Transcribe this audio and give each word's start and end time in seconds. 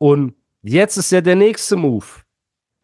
Und 0.00 0.34
jetzt 0.62 0.96
ist 0.96 1.12
ja 1.12 1.20
der 1.20 1.36
nächste 1.36 1.76
Move. 1.76 2.06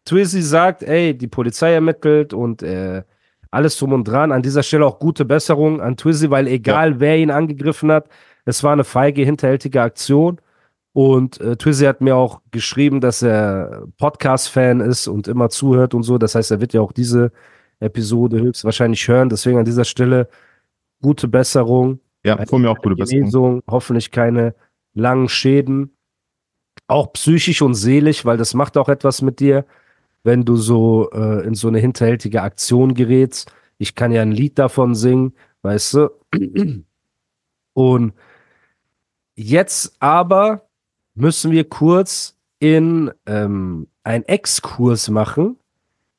Twizzy 0.05 0.41
sagt, 0.41 0.83
ey, 0.83 1.17
die 1.17 1.27
Polizei 1.27 1.73
ermittelt 1.73 2.31
und 2.31 2.61
äh, 2.61 3.01
alles 3.49 3.77
drum 3.77 3.91
und 3.91 4.03
dran. 4.03 4.31
An 4.31 4.43
dieser 4.43 4.61
Stelle 4.61 4.85
auch 4.85 4.99
gute 4.99 5.25
Besserung 5.25 5.81
an 5.81 5.97
Twizzy, 5.97 6.29
weil 6.29 6.47
egal 6.47 6.91
ja. 6.91 6.99
wer 6.99 7.17
ihn 7.17 7.31
angegriffen 7.31 7.91
hat, 7.91 8.07
es 8.45 8.63
war 8.63 8.73
eine 8.73 8.83
feige, 8.83 9.23
hinterhältige 9.23 9.81
Aktion. 9.81 10.39
Und 10.93 11.41
äh, 11.41 11.57
Twizzy 11.57 11.85
hat 11.85 12.01
mir 12.01 12.15
auch 12.15 12.41
geschrieben, 12.51 13.01
dass 13.01 13.23
er 13.23 13.87
Podcast-Fan 13.97 14.79
ist 14.79 15.07
und 15.07 15.27
immer 15.27 15.49
zuhört 15.49 15.95
und 15.95 16.03
so. 16.03 16.19
Das 16.19 16.35
heißt, 16.35 16.51
er 16.51 16.61
wird 16.61 16.73
ja 16.73 16.81
auch 16.81 16.91
diese 16.91 17.31
Episode 17.79 18.39
höchstwahrscheinlich 18.39 19.07
hören. 19.07 19.29
Deswegen 19.29 19.57
an 19.57 19.65
dieser 19.65 19.85
Stelle 19.85 20.29
gute 21.01 21.27
Besserung. 21.27 21.99
Ja, 22.23 22.37
von 22.45 22.61
mir 22.61 22.69
auch 22.69 22.77
gute 22.77 22.95
Besserung. 22.95 23.63
Hoffentlich 23.67 24.11
keine 24.11 24.53
langen 24.93 25.29
Schäden. 25.29 25.96
Auch 26.87 27.13
psychisch 27.13 27.61
und 27.61 27.75
seelisch, 27.75 28.25
weil 28.25 28.37
das 28.37 28.53
macht 28.53 28.77
auch 28.77 28.89
etwas 28.89 29.21
mit 29.21 29.39
dir, 29.39 29.65
wenn 30.23 30.45
du 30.45 30.55
so 30.55 31.09
äh, 31.11 31.45
in 31.45 31.55
so 31.55 31.67
eine 31.67 31.79
hinterhältige 31.79 32.41
Aktion 32.41 32.93
gerätst. 32.93 33.51
Ich 33.77 33.95
kann 33.95 34.11
ja 34.11 34.21
ein 34.21 34.31
Lied 34.31 34.57
davon 34.57 34.95
singen, 34.95 35.33
weißt 35.61 35.93
du. 35.93 36.09
Und 37.73 38.13
jetzt 39.35 39.95
aber 39.99 40.67
müssen 41.13 41.51
wir 41.51 41.67
kurz 41.69 42.37
in 42.59 43.11
ähm, 43.25 43.87
einen 44.03 44.23
Exkurs 44.23 45.09
machen 45.09 45.57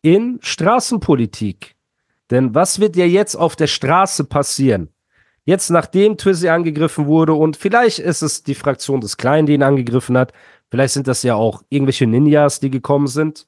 in 0.02 0.38
Straßenpolitik. 0.42 1.74
Denn 2.30 2.54
was 2.54 2.78
wird 2.78 2.96
ja 2.96 3.06
jetzt 3.06 3.34
auf 3.34 3.56
der 3.56 3.66
Straße 3.66 4.24
passieren? 4.24 4.90
Jetzt, 5.44 5.70
nachdem 5.70 6.18
Twizzy 6.18 6.48
angegriffen 6.48 7.06
wurde 7.06 7.32
und 7.32 7.56
vielleicht 7.56 8.00
ist 8.00 8.22
es 8.22 8.42
die 8.42 8.54
Fraktion 8.54 9.00
des 9.00 9.16
Kleinen, 9.16 9.46
die 9.46 9.54
ihn 9.54 9.62
angegriffen 9.62 10.18
hat, 10.18 10.32
vielleicht 10.70 10.94
sind 10.94 11.06
das 11.06 11.22
ja 11.22 11.34
auch 11.34 11.62
irgendwelche 11.68 12.06
Ninjas, 12.06 12.60
die 12.60 12.70
gekommen 12.70 13.06
sind. 13.06 13.46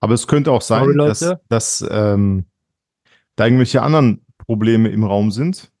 Aber 0.00 0.14
es 0.14 0.26
könnte 0.26 0.52
auch 0.52 0.62
sein, 0.62 0.84
Sorry, 0.84 0.96
dass, 0.96 1.34
dass 1.48 1.86
ähm, 1.90 2.46
da 3.34 3.46
irgendwelche 3.46 3.82
anderen 3.82 4.24
Probleme 4.38 4.88
im 4.90 5.04
Raum 5.04 5.30
sind. 5.30 5.72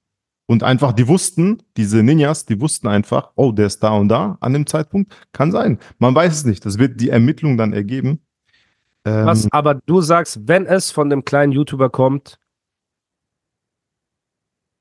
Und 0.48 0.62
einfach, 0.62 0.92
die 0.92 1.08
wussten, 1.08 1.62
diese 1.76 2.04
Ninjas, 2.04 2.46
die 2.46 2.60
wussten 2.60 2.86
einfach, 2.86 3.32
oh, 3.34 3.50
der 3.50 3.66
ist 3.66 3.82
da 3.82 3.90
und 3.90 4.08
da 4.08 4.38
an 4.40 4.52
dem 4.52 4.66
Zeitpunkt. 4.66 5.12
Kann 5.32 5.50
sein. 5.50 5.80
Man 5.98 6.14
weiß 6.14 6.32
es 6.32 6.44
nicht. 6.44 6.64
Das 6.64 6.78
wird 6.78 7.00
die 7.00 7.10
Ermittlung 7.10 7.56
dann 7.56 7.72
ergeben. 7.72 8.20
Was, 9.02 9.44
ähm, 9.44 9.50
aber 9.52 9.74
du 9.86 10.00
sagst, 10.00 10.48
wenn 10.48 10.66
es 10.66 10.90
von 10.90 11.10
dem 11.10 11.24
kleinen 11.24 11.52
YouTuber 11.52 11.90
kommt, 11.90 12.38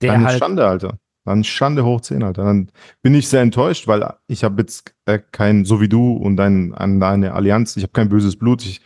der 0.02 0.20
halt 0.24 0.40
Schande, 0.40 0.68
Alter. 0.68 1.00
Dann 1.26 1.44
Schande 1.44 1.84
hoch 1.84 2.02
10, 2.02 2.24
Alter. 2.24 2.44
Dann 2.46 2.72
bin 3.02 3.16
ich 3.16 3.28
sehr 3.28 3.42
enttäuscht, 3.42 3.88
weil 3.88 4.08
ich 4.28 4.44
habe 4.44 4.62
jetzt 4.62 4.96
äh, 5.06 5.20
kein, 5.32 5.66
so 5.66 5.82
wie 5.82 5.90
du 5.90 6.14
und 6.14 6.38
dein, 6.38 6.74
an 6.74 7.00
deine 7.00 7.34
Allianz, 7.34 7.76
ich 7.76 7.84
habe 7.84 7.94
kein 7.94 8.10
böses 8.10 8.38
Blut. 8.38 8.64
Ich, 8.64 8.82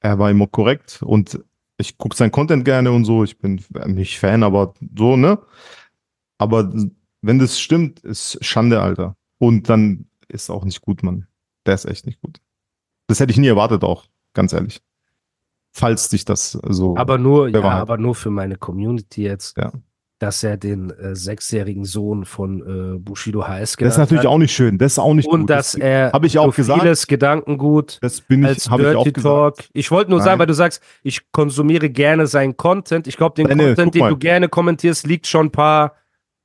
er 0.00 0.18
war 0.18 0.30
immer 0.30 0.46
korrekt 0.46 1.02
und 1.02 1.40
ich 1.78 1.98
gucke 1.98 2.16
sein 2.16 2.30
Content 2.30 2.64
gerne 2.64 2.92
und 2.92 3.04
so. 3.04 3.24
Ich 3.24 3.38
bin 3.38 3.60
nicht 3.86 4.18
Fan, 4.20 4.44
aber 4.44 4.74
so, 4.96 5.16
ne? 5.16 5.38
Aber 6.38 6.72
wenn 7.20 7.38
das 7.38 7.58
stimmt, 7.58 8.00
ist 8.00 8.38
Schande, 8.44 8.80
Alter. 8.80 9.16
Und 9.38 9.68
dann 9.68 10.06
ist 10.28 10.50
auch 10.50 10.64
nicht 10.64 10.80
gut, 10.82 11.02
Mann. 11.02 11.26
Der 11.66 11.74
ist 11.74 11.84
echt 11.84 12.06
nicht 12.06 12.20
gut. 12.20 12.40
Das 13.08 13.18
hätte 13.18 13.32
ich 13.32 13.38
nie 13.38 13.48
erwartet 13.48 13.82
auch 13.82 14.06
ganz 14.34 14.52
ehrlich. 14.52 14.80
Falls 15.72 16.08
dich 16.08 16.24
das 16.24 16.52
so. 16.52 16.96
Aber 16.96 17.18
nur, 17.18 17.48
ja, 17.48 17.62
aber 17.62 17.96
nur 17.96 18.14
für 18.14 18.30
meine 18.30 18.56
Community 18.56 19.22
jetzt. 19.22 19.56
Ja. 19.56 19.72
Dass 20.22 20.44
er 20.44 20.56
den 20.56 20.90
äh, 20.90 21.16
sechsjährigen 21.16 21.84
Sohn 21.84 22.24
von 22.24 22.60
äh, 22.94 22.98
Bushido 22.98 23.40
genannt 23.40 23.60
Das 23.60 23.94
ist 23.94 23.98
natürlich 23.98 24.20
hat. 24.20 24.26
auch 24.26 24.38
nicht 24.38 24.52
schön. 24.52 24.78
Das 24.78 24.92
ist 24.92 24.98
auch 25.00 25.14
nicht 25.14 25.26
Und 25.26 25.40
gut. 25.40 25.50
dass 25.50 25.74
er 25.74 26.12
habe 26.12 26.28
ich 26.28 26.38
auch 26.38 26.54
gesagt. 26.54 26.80
vieles 26.80 27.08
Gedankengut 27.08 27.98
das 28.00 28.20
bin 28.20 28.42
ich, 28.42 28.48
als 28.48 28.64
Dirty 28.64 28.82
ich 28.82 28.96
auch 28.96 29.04
Talk. 29.04 29.14
Gesagt. 29.14 29.70
Ich 29.72 29.90
wollte 29.90 30.10
nur 30.10 30.20
Nein. 30.20 30.26
sagen, 30.26 30.38
weil 30.38 30.46
du 30.46 30.54
sagst, 30.54 30.80
ich 31.02 31.32
konsumiere 31.32 31.90
gerne 31.90 32.28
seinen 32.28 32.56
Content. 32.56 33.08
Ich 33.08 33.16
glaube, 33.16 33.34
den 33.34 33.48
Nein, 33.48 33.58
Content, 33.74 33.96
den 33.96 34.08
du 34.08 34.16
gerne 34.16 34.48
kommentierst, 34.48 35.08
liegt 35.08 35.26
schon 35.26 35.46
ein 35.46 35.50
paar 35.50 35.96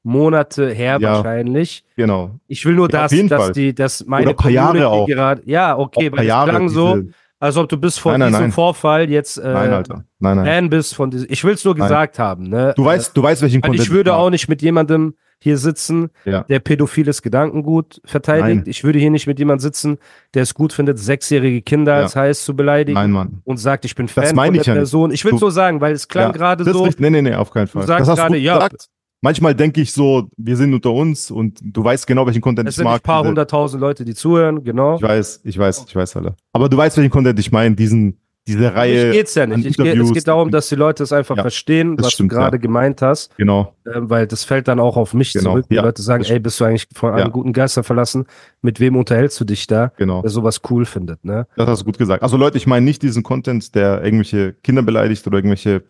Monate 0.01 0.71
her 0.71 0.97
ja, 0.99 1.13
wahrscheinlich. 1.13 1.83
Genau. 1.97 2.31
Ich 2.47 2.65
will 2.65 2.73
nur, 2.73 2.87
dass, 2.87 3.11
ja, 3.11 3.23
dass 3.27 3.51
die, 3.51 3.75
dass 3.75 4.05
meine 4.05 4.27
Oder 4.27 4.35
paar 4.35 4.51
Jahre 4.51 4.87
auch. 4.87 5.05
gerade, 5.05 5.43
ja, 5.45 5.77
okay, 5.77 6.11
weil 6.11 6.27
es 6.27 6.33
klang 6.33 6.69
so, 6.69 7.03
also 7.39 7.61
ob 7.61 7.69
du 7.69 7.77
bis 7.77 7.97
vor 7.97 8.13
nein, 8.13 8.19
nein, 8.19 8.29
diesem 8.29 8.41
nein. 8.41 8.51
Vorfall 8.51 9.09
jetzt 9.09 9.37
äh, 9.37 9.53
nein, 9.53 9.71
Alter. 9.71 10.05
Nein, 10.19 10.37
nein. 10.37 10.45
Fan 10.45 10.69
bist 10.69 10.95
von 10.95 11.11
diesem. 11.11 11.27
Ich 11.29 11.43
will 11.43 11.53
es 11.53 11.63
nur 11.63 11.75
gesagt 11.75 12.19
haben. 12.19 12.49
Ne? 12.49 12.73
Du 12.75 12.83
weißt, 12.83 13.15
du 13.15 13.21
weißt, 13.21 13.41
welchen 13.41 13.61
Content 13.61 13.83
Ich 13.83 13.91
würde 13.91 14.15
auch 14.15 14.29
nicht 14.29 14.47
mit 14.47 14.61
jemandem 14.61 15.15
hier 15.39 15.59
sitzen, 15.59 16.09
ja. 16.25 16.43
der 16.43 16.59
pädophiles 16.59 17.21
Gedankengut 17.21 18.01
verteidigt. 18.05 18.61
Nein. 18.61 18.63
Ich 18.65 18.83
würde 18.83 18.97
hier 18.97 19.11
nicht 19.11 19.27
mit 19.27 19.37
jemandem 19.37 19.61
sitzen, 19.61 19.99
der 20.33 20.41
es 20.41 20.55
gut 20.55 20.73
findet, 20.73 20.97
sechsjährige 20.97 21.61
Kinder 21.61 21.95
ja. 21.95 22.03
als 22.03 22.15
heiß 22.15 22.43
zu 22.43 22.55
beleidigen 22.55 22.95
Nein, 22.95 23.11
Mann. 23.11 23.41
und 23.43 23.57
sagt, 23.57 23.85
ich 23.85 23.93
bin 23.93 24.07
Fan 24.07 24.35
von 24.35 24.53
der 24.53 24.63
Person. 24.63 25.11
Ich 25.11 25.23
will 25.25 25.35
es 25.35 25.39
so 25.39 25.51
sagen, 25.51 25.79
weil 25.79 25.93
es 25.93 26.07
klang 26.07 26.31
ja, 26.31 26.31
gerade 26.31 26.63
so. 26.63 26.89
Nee, 26.97 27.09
nee, 27.11 27.21
nee, 27.21 27.35
auf 27.35 27.51
keinen 27.51 27.67
Fall. 27.67 27.83
Du 27.83 27.87
sagst 27.87 28.09
gerade, 28.09 28.37
ja. 28.37 28.55
Gesagt 28.55 28.89
manchmal 29.21 29.55
denke 29.55 29.81
ich 29.81 29.91
so, 29.91 30.29
wir 30.37 30.57
sind 30.57 30.73
unter 30.73 30.91
uns 30.91 31.31
und 31.31 31.59
du 31.61 31.83
weißt 31.83 32.07
genau, 32.07 32.25
welchen 32.25 32.41
Content 32.41 32.69
es 32.69 32.77
ich 32.77 32.83
mag. 32.83 32.95
Es 32.95 32.95
sind 32.97 33.03
ein 33.03 33.05
paar 33.05 33.23
hunderttausend 33.23 33.81
Leute, 33.81 34.05
die 34.05 34.13
zuhören, 34.13 34.63
genau. 34.63 34.95
Ich 34.95 35.01
weiß, 35.01 35.41
ich 35.43 35.57
weiß, 35.57 35.85
ich 35.87 35.95
weiß 35.95 36.17
alle. 36.17 36.35
Aber 36.53 36.69
du 36.69 36.77
weißt, 36.77 36.97
welchen 36.97 37.11
Content 37.11 37.39
ich 37.39 37.51
meine, 37.51 37.75
diesen, 37.75 38.19
diese 38.47 38.73
Reihe. 38.73 39.09
Ich 39.09 39.17
geht's 39.17 39.35
ja 39.35 39.45
nicht. 39.45 39.65
Ich 39.65 39.77
geht, 39.77 39.97
es 39.97 40.13
geht 40.13 40.27
darum, 40.27 40.51
dass 40.51 40.69
die 40.69 40.75
Leute 40.75 41.03
es 41.03 41.11
einfach 41.11 41.35
ja, 41.35 41.43
verstehen, 41.43 41.97
was 41.99 42.13
stimmt, 42.13 42.31
du 42.31 42.35
gerade 42.35 42.55
ja. 42.55 42.61
gemeint 42.61 43.01
hast. 43.01 43.35
Genau. 43.37 43.73
Ähm, 43.85 44.09
weil 44.09 44.25
das 44.25 44.45
fällt 44.45 44.69
dann 44.69 44.79
auch 44.79 44.95
auf 44.95 45.13
mich 45.13 45.33
genau. 45.33 45.51
zurück. 45.51 45.65
Die 45.69 45.75
ja. 45.75 45.83
Leute 45.83 46.01
sagen, 46.01 46.23
ey, 46.23 46.39
bist 46.39 46.59
du 46.59 46.65
eigentlich 46.65 46.87
von 46.93 47.13
einem 47.13 47.31
guten 47.31 47.51
Geister 47.51 47.83
verlassen? 47.83 48.25
Mit 48.61 48.79
wem 48.79 48.95
unterhältst 48.95 49.39
du 49.41 49.45
dich 49.45 49.67
da? 49.67 49.91
Genau. 49.97 50.21
Der 50.21 50.29
sowas 50.29 50.61
cool 50.69 50.85
findet, 50.85 51.25
ne? 51.25 51.45
Das 51.57 51.67
hast 51.67 51.81
du 51.81 51.85
gut 51.85 51.97
gesagt. 51.97 52.23
Also 52.23 52.37
Leute, 52.37 52.57
ich 52.57 52.67
meine 52.67 52.85
nicht 52.85 53.01
diesen 53.01 53.21
Content, 53.21 53.75
der 53.75 54.01
irgendwelche 54.01 54.53
Kinder 54.63 54.81
beleidigt 54.81 55.27
oder 55.27 55.37
irgendwelche 55.37 55.83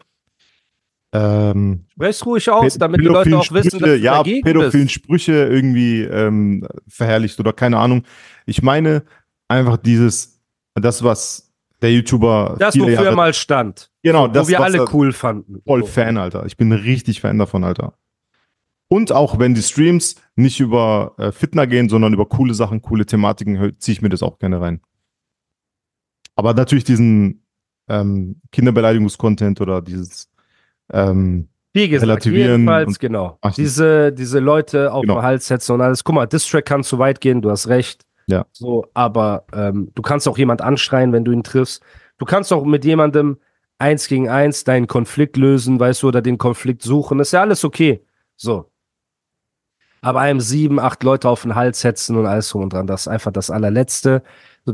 ähm, 1.14 1.86
Sprech's 1.94 2.26
ruhig 2.26 2.50
aus, 2.50 2.78
damit 2.78 3.02
die 3.02 3.06
Leute 3.06 3.38
auch 3.38 3.52
wissen, 3.52 3.80
dass 3.80 3.90
du 3.90 3.98
ja, 3.98 4.24
pädophilen 4.24 4.90
Sprüche 4.90 5.34
irgendwie 5.34 6.02
ähm, 6.02 6.68
verherrlicht 6.88 7.40
oder 7.40 7.54
keine 7.54 7.78
Ahnung. 7.78 8.04
Ich 8.46 8.62
meine 8.62 9.04
einfach 9.48 9.78
dieses, 9.78 10.42
das, 10.76 11.04
was 11.04 11.54
der 11.82 11.94
YouTuber. 11.94 12.58
Das, 12.60 12.78
wofür 12.78 13.06
er 13.06 13.16
mal 13.16 13.34
stand. 13.34 13.92
Genau, 14.04 14.24
wo 14.24 14.28
das. 14.28 14.48
Wo 14.48 14.50
wir 14.50 14.62
alle 14.62 14.86
cool 14.94 15.14
fanden. 15.14 15.62
Voll. 15.66 15.84
Fan, 15.86 16.18
Alter. 16.18 16.46
Ich 16.46 16.58
bin 16.58 16.72
richtig 16.72 17.22
Fan 17.22 17.38
davon, 17.38 17.64
Alter. 17.64 17.94
Und 18.90 19.12
auch 19.12 19.38
wenn 19.38 19.54
die 19.54 19.62
Streams 19.62 20.16
nicht 20.36 20.60
über 20.60 21.14
äh, 21.18 21.32
Fitner 21.32 21.68
gehen, 21.68 21.90
sondern 21.90 22.14
über 22.14 22.26
coole 22.26 22.54
Sachen, 22.54 22.82
coole 22.82 23.06
Thematiken, 23.06 23.74
ziehe 23.80 23.94
ich 23.94 24.02
mir 24.02 24.10
das 24.10 24.24
auch 24.24 24.40
gerne 24.40 24.62
rein. 24.62 24.82
Aber 26.36 26.54
natürlich 26.54 26.86
diesen 26.86 27.44
ähm, 27.90 28.42
Kinderbeleidigungs-Content 28.52 29.60
oder 29.60 29.82
dieses 29.82 30.30
ähm, 30.92 31.48
wie 31.74 31.90
gesagt, 31.90 32.10
relativieren. 32.10 32.62
Jedenfalls, 32.62 33.00
genau. 33.00 33.38
Diese, 33.56 34.12
diese 34.12 34.40
Leute 34.40 34.92
auf 34.92 35.02
genau. 35.02 35.16
den 35.16 35.24
Hals 35.24 35.48
setzen 35.48 35.74
und 35.74 35.82
alles. 35.82 36.04
Guck 36.04 36.16
mal, 36.16 36.26
Distrack 36.26 36.66
kann 36.66 36.84
zu 36.84 36.98
weit 36.98 37.22
gehen, 37.22 37.42
du 37.42 37.52
hast 37.52 37.68
recht. 37.68 38.06
Ja. 38.28 38.46
So, 38.52 38.86
aber 38.94 39.46
ähm, 39.54 39.92
du 39.96 40.02
kannst 40.02 40.28
auch 40.28 40.38
jemand 40.38 40.62
anschreien, 40.62 41.14
wenn 41.14 41.24
du 41.24 41.32
ihn 41.32 41.44
triffst. 41.44 41.84
Du 42.18 42.26
kannst 42.26 42.52
auch 42.52 42.66
mit 42.66 42.84
jemandem 42.84 43.38
eins 43.80 44.08
gegen 44.08 44.28
eins 44.28 44.64
deinen 44.64 44.88
Konflikt 44.88 45.38
lösen, 45.38 45.80
weißt 45.80 46.04
du, 46.04 46.08
oder 46.08 46.22
den 46.22 46.38
Konflikt 46.38 46.82
suchen. 46.82 47.20
ist 47.20 47.34
ja 47.34 47.42
alles 47.42 47.64
okay. 47.64 48.04
So. 48.36 48.72
Aber 50.02 50.22
einem 50.22 50.40
sieben, 50.40 50.80
acht 50.80 51.04
Leute 51.04 51.30
auf 51.30 51.44
den 51.44 51.56
Hals 51.56 51.82
setzen 51.82 52.18
und 52.18 52.26
alles 52.26 52.50
so 52.50 52.60
und 52.60 52.74
dran, 52.74 52.88
das 52.88 53.02
ist 53.02 53.08
einfach 53.08 53.32
das 53.32 53.50
allerletzte 53.50 54.24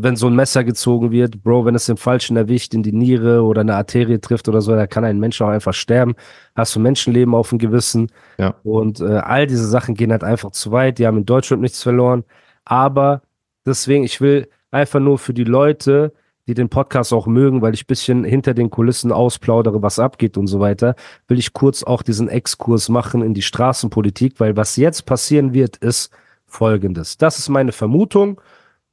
wenn 0.02 0.16
so 0.16 0.28
ein 0.28 0.36
Messer 0.36 0.64
gezogen 0.64 1.12
wird, 1.12 1.44
Bro, 1.44 1.66
wenn 1.66 1.76
es 1.76 1.86
den 1.86 1.98
Falschen 1.98 2.36
erwischt, 2.36 2.74
in 2.74 2.82
die 2.82 2.92
Niere 2.92 3.44
oder 3.44 3.62
eine 3.62 3.76
Arterie 3.76 4.20
trifft 4.20 4.48
oder 4.50 4.60
so, 4.62 4.76
da 4.76 4.88
kann 4.88 5.06
ein 5.06 5.20
Mensch 5.20 5.42
auch 5.42 5.50
einfach 5.50 5.74
sterben. 5.74 6.16
Hast 6.56 6.76
du 6.76 6.80
Menschenleben 6.80 7.36
auf 7.36 7.50
dem 7.50 7.60
Gewissen. 7.60 8.12
Ja. 8.38 8.56
Und 8.64 9.02
äh, 9.02 9.18
all 9.18 9.46
diese 9.46 9.68
Sachen 9.68 9.96
gehen 9.96 10.12
halt 10.12 10.24
einfach 10.24 10.52
zu 10.52 10.72
weit. 10.72 10.98
Die 10.98 11.06
haben 11.06 11.20
in 11.20 11.26
Deutschland 11.26 11.62
nichts 11.62 11.84
verloren. 11.84 12.24
Aber 12.66 13.22
deswegen, 13.66 14.04
ich 14.04 14.20
will 14.20 14.50
einfach 14.72 15.00
nur 15.00 15.20
für 15.20 15.34
die 15.34 15.44
Leute, 15.44 16.14
die 16.48 16.56
den 16.56 16.70
Podcast 16.70 17.14
auch 17.14 17.28
mögen, 17.28 17.62
weil 17.62 17.74
ich 17.74 17.88
bisschen 17.88 18.24
hinter 18.24 18.54
den 18.54 18.70
Kulissen 18.70 19.12
ausplaudere, 19.12 19.82
was 19.82 20.00
abgeht 20.00 20.38
und 20.38 20.48
so 20.48 20.60
weiter, 20.60 20.96
will 21.28 21.40
ich 21.40 21.54
kurz 21.54 21.84
auch 21.84 22.02
diesen 22.02 22.28
Exkurs 22.28 22.90
machen 22.90 23.22
in 23.22 23.34
die 23.34 23.42
Straßenpolitik, 23.42 24.40
weil 24.40 24.58
was 24.58 24.76
jetzt 24.76 25.06
passieren 25.06 25.54
wird, 25.54 25.78
ist, 25.78 26.12
folgendes. 26.46 27.18
Das 27.18 27.40
ist 27.40 27.50
meine 27.50 27.72
Vermutung 27.72 28.42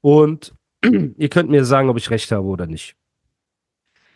und 0.01 0.55
ihr 1.17 1.29
könnt 1.29 1.51
mir 1.51 1.65
sagen, 1.65 1.89
ob 1.89 1.97
ich 1.97 2.11
recht 2.11 2.31
habe 2.33 2.47
oder 2.47 2.67
nicht. 2.67 2.97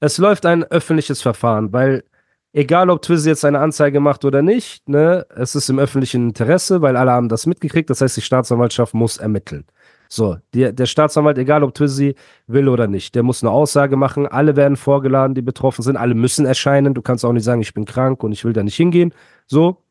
Es 0.00 0.18
läuft 0.18 0.46
ein 0.46 0.64
öffentliches 0.64 1.22
Verfahren, 1.22 1.72
weil 1.72 2.04
egal 2.52 2.90
ob 2.90 3.02
Twizy 3.02 3.28
jetzt 3.28 3.44
eine 3.44 3.60
Anzeige 3.60 4.00
macht 4.00 4.24
oder 4.24 4.42
nicht, 4.42 4.88
ne, 4.88 5.26
es 5.34 5.54
ist 5.54 5.68
im 5.68 5.78
öffentlichen 5.78 6.28
Interesse, 6.28 6.82
weil 6.82 6.96
alle 6.96 7.10
haben 7.10 7.28
das 7.28 7.46
mitgekriegt. 7.46 7.90
Das 7.90 8.00
heißt, 8.00 8.16
die 8.16 8.22
Staatsanwaltschaft 8.22 8.94
muss 8.94 9.18
ermitteln. 9.18 9.64
So, 10.08 10.36
die, 10.52 10.72
der 10.72 10.86
Staatsanwalt, 10.86 11.38
egal 11.38 11.64
ob 11.64 11.74
Twizy 11.74 12.14
will 12.46 12.68
oder 12.68 12.86
nicht, 12.86 13.14
der 13.14 13.22
muss 13.22 13.42
eine 13.42 13.50
Aussage 13.50 13.96
machen. 13.96 14.26
Alle 14.26 14.54
werden 14.56 14.76
vorgeladen, 14.76 15.34
die 15.34 15.42
betroffen 15.42 15.82
sind. 15.82 15.96
Alle 15.96 16.14
müssen 16.14 16.46
erscheinen. 16.46 16.94
Du 16.94 17.02
kannst 17.02 17.24
auch 17.24 17.32
nicht 17.32 17.44
sagen, 17.44 17.62
ich 17.62 17.74
bin 17.74 17.84
krank 17.84 18.22
und 18.22 18.32
ich 18.32 18.44
will 18.44 18.52
da 18.52 18.62
nicht 18.62 18.76
hingehen. 18.76 19.12
So. 19.46 19.82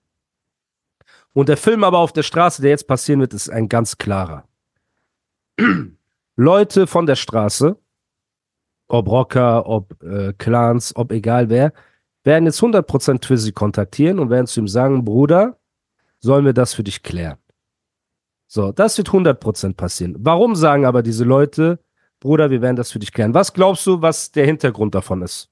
Und 1.34 1.50
der 1.50 1.58
Film 1.58 1.84
aber 1.84 1.98
auf 1.98 2.14
der 2.14 2.24
Straße, 2.24 2.62
der 2.62 2.72
jetzt 2.72 2.88
passieren 2.88 3.20
wird, 3.20 3.34
ist 3.34 3.50
ein 3.50 3.68
ganz 3.68 3.98
klarer. 3.98 4.46
Leute 6.36 6.88
von 6.88 7.06
der 7.06 7.16
Straße, 7.16 7.78
ob 8.88 9.08
Rocker, 9.08 9.66
ob 9.68 10.02
äh, 10.04 10.34
Clans, 10.34 10.96
ob 10.96 11.12
egal 11.12 11.50
wer, 11.50 11.74
werden 12.24 12.46
jetzt 12.46 12.62
100% 12.62 13.20
Twizzy 13.22 13.52
kontaktieren 13.52 14.20
und 14.20 14.30
werden 14.30 14.48
zu 14.48 14.62
ihm 14.62 14.68
sagen, 14.68 15.04
Bruder, 15.04 15.58
sollen 16.20 16.46
wir 16.46 16.54
das 16.54 16.74
für 16.74 16.84
dich 16.84 17.04
klären? 17.04 17.38
So, 18.48 18.72
das 18.72 18.98
wird 18.98 19.10
100% 19.10 19.76
passieren. 19.76 20.16
Warum 20.20 20.56
sagen 20.56 20.86
aber 20.86 21.04
diese 21.04 21.24
Leute, 21.24 21.80
Bruder, 22.20 22.50
wir 22.50 22.62
werden 22.62 22.76
das 22.76 22.92
für 22.92 23.00
dich 23.00 23.12
klären? 23.12 23.34
Was 23.34 23.54
glaubst 23.54 23.86
du, 23.86 24.02
was 24.02 24.32
der 24.32 24.46
Hintergrund 24.46 24.96
davon 24.96 25.22
ist? 25.22 25.50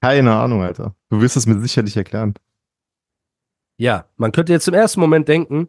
Keine 0.00 0.34
Ahnung, 0.34 0.62
Alter. 0.62 0.94
Du 1.10 1.20
wirst 1.20 1.36
es 1.36 1.46
mir 1.46 1.60
sicherlich 1.60 1.96
erklären. 1.96 2.34
Ja, 3.76 4.06
man 4.16 4.32
könnte 4.32 4.52
jetzt 4.52 4.68
im 4.68 4.74
ersten 4.74 5.00
Moment 5.00 5.28
denken, 5.28 5.68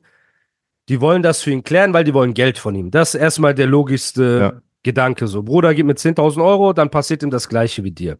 die 0.90 1.00
wollen 1.02 1.22
das 1.22 1.44
für 1.44 1.52
ihn 1.52 1.64
klären, 1.64 1.94
weil 1.94 2.04
die 2.04 2.14
wollen 2.14 2.34
Geld 2.34 2.58
von 2.58 2.74
ihm. 2.76 2.90
Das 2.92 3.14
ist 3.14 3.22
erstmal 3.22 3.54
der 3.54 3.68
logischste 3.68 4.40
ja. 4.40 4.62
Gedanke. 4.84 5.28
So, 5.28 5.44
Bruder, 5.44 5.74
gib 5.76 5.86
mir 5.86 5.94
10.000 5.94 6.44
Euro, 6.44 6.74
dann 6.74 6.90
passiert 6.90 7.22
ihm 7.22 7.30
das 7.30 7.48
Gleiche 7.48 7.84
wie 7.84 7.92
dir. 7.92 8.18